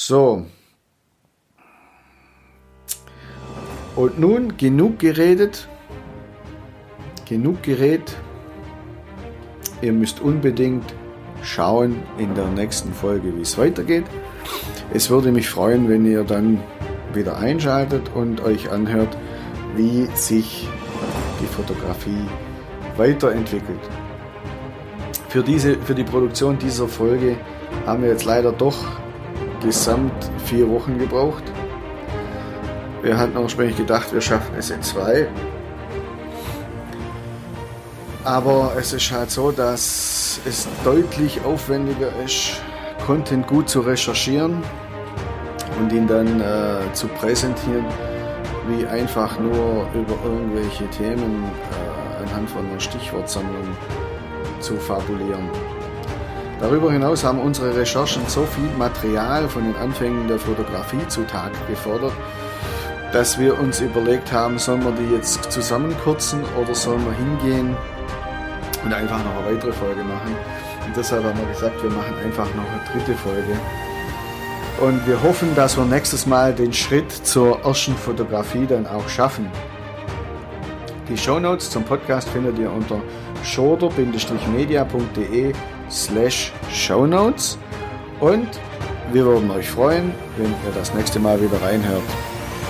So. 0.08 0.46
Und 3.98 4.18
nun 4.18 4.56
genug 4.56 5.00
geredet. 5.00 5.68
Genug 7.26 7.62
geredet. 7.62 8.16
Ihr 9.82 9.92
müsst 9.92 10.22
unbedingt 10.22 10.94
schauen 11.44 11.98
in 12.18 12.34
der 12.36 12.48
nächsten 12.48 12.94
Folge, 12.94 13.36
wie 13.36 13.42
es 13.42 13.58
weitergeht. 13.58 14.06
Es 14.94 15.10
würde 15.10 15.34
mich 15.34 15.50
freuen, 15.50 15.90
wenn 15.90 16.06
ihr 16.06 16.24
dann 16.24 16.62
wieder 17.14 17.36
einschaltet 17.36 18.10
und 18.16 18.40
euch 18.40 18.72
anhört, 18.72 19.18
wie 19.76 20.06
sich 20.16 20.70
die 21.42 21.48
Fotografie 21.48 22.26
weiterentwickelt. 22.96 23.82
Für, 25.28 25.44
diese, 25.44 25.76
für 25.82 25.96
die 25.96 26.06
Produktion 26.06 26.58
dieser 26.58 26.88
Folge 26.88 27.36
haben 27.86 28.04
wir 28.04 28.12
jetzt 28.12 28.24
leider 28.24 28.54
doch 28.54 28.86
gesamt 29.62 30.30
vier 30.46 30.70
Wochen 30.70 30.98
gebraucht. 30.98 31.44
Wir 33.02 33.18
hatten 33.18 33.38
ursprünglich 33.38 33.78
gedacht, 33.78 34.14
wir 34.14 34.22
schaffen 34.22 34.56
es 34.58 34.70
in 34.70 34.82
zwei. 34.82 35.28
Aber 38.24 38.74
es 38.78 38.92
ist 38.92 39.12
halt 39.12 39.32
so, 39.32 39.52
dass 39.52 40.42
es 40.46 40.68
deutlich 40.84 41.40
aufwendiger 41.46 42.10
ist, 42.26 42.62
Content 43.06 43.48
gut 43.48 43.70
zu 43.70 43.82
recherchieren 43.82 44.62
und 45.80 45.94
ihn 45.94 46.08
dann 46.08 46.42
äh, 46.42 46.92
zu 46.94 47.08
präsentieren, 47.08 47.86
wie 48.68 48.86
einfach 48.86 49.40
nur 49.40 49.88
über 49.94 50.16
irgendwelche 50.26 50.90
Themen 50.90 51.46
äh, 51.46 52.24
anhand 52.24 52.50
von 52.50 52.68
einer 52.68 52.80
Stichwortsammlung 52.80 53.78
zu 54.60 54.76
fabulieren. 54.76 55.50
Darüber 56.60 56.92
hinaus 56.92 57.24
haben 57.24 57.40
unsere 57.40 57.76
Recherchen 57.76 58.24
so 58.28 58.46
viel 58.46 58.70
Material 58.78 59.48
von 59.48 59.64
den 59.64 59.76
Anfängen 59.76 60.28
der 60.28 60.40
Fotografie 60.40 61.08
zutage 61.08 61.56
gefordert, 61.68 62.14
dass 63.14 63.40
wir 63.40 63.58
uns 63.60 63.80
überlegt 63.80 64.32
haben, 64.32 64.58
sollen 64.58 64.84
wir 64.84 64.92
die 64.92 65.14
jetzt 65.14 65.52
zusammenkürzen 65.52 66.44
oder 66.60 66.74
sollen 66.74 67.06
wir 67.06 67.14
hingehen 67.14 67.78
und 68.84 68.92
einfach 68.92 69.24
noch 69.24 69.46
eine 69.46 69.56
weitere 69.56 69.72
Folge 69.72 70.04
machen. 70.04 70.36
Und 70.86 70.98
deshalb 70.98 71.24
haben 71.24 71.40
wir 71.40 71.46
gesagt, 71.48 71.82
wir 71.84 71.92
machen 71.92 72.16
einfach 72.24 72.48
noch 72.56 72.66
eine 72.66 72.82
dritte 72.92 73.14
Folge. 73.16 73.56
Und 74.80 75.06
wir 75.08 75.22
hoffen, 75.24 75.56
dass 75.56 75.78
wir 75.78 75.86
nächstes 75.86 76.26
Mal 76.26 76.54
den 76.54 76.74
Schritt 76.74 77.10
zur 77.12 77.64
ersten 77.64 77.96
Fotografie 77.96 78.66
dann 78.68 78.88
auch 78.88 79.10
schaffen. 79.10 79.52
Die 81.10 81.18
Shownotes 81.18 81.70
zum 81.70 81.84
Podcast 81.84 82.30
findet 82.30 82.58
ihr 82.60 82.72
unter 82.72 83.02
shoulder-media.de 83.44 85.54
slash 85.90 86.52
shownotes 86.72 87.58
und 88.20 88.48
wir 89.12 89.26
würden 89.26 89.50
euch 89.52 89.70
freuen, 89.70 90.14
wenn 90.38 90.50
ihr 90.50 90.74
das 90.76 90.94
nächste 90.94 91.20
Mal 91.20 91.42
wieder 91.42 91.62
reinhört. 91.62 92.04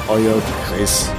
Euer 0.08 0.42
Chris. 0.68 1.10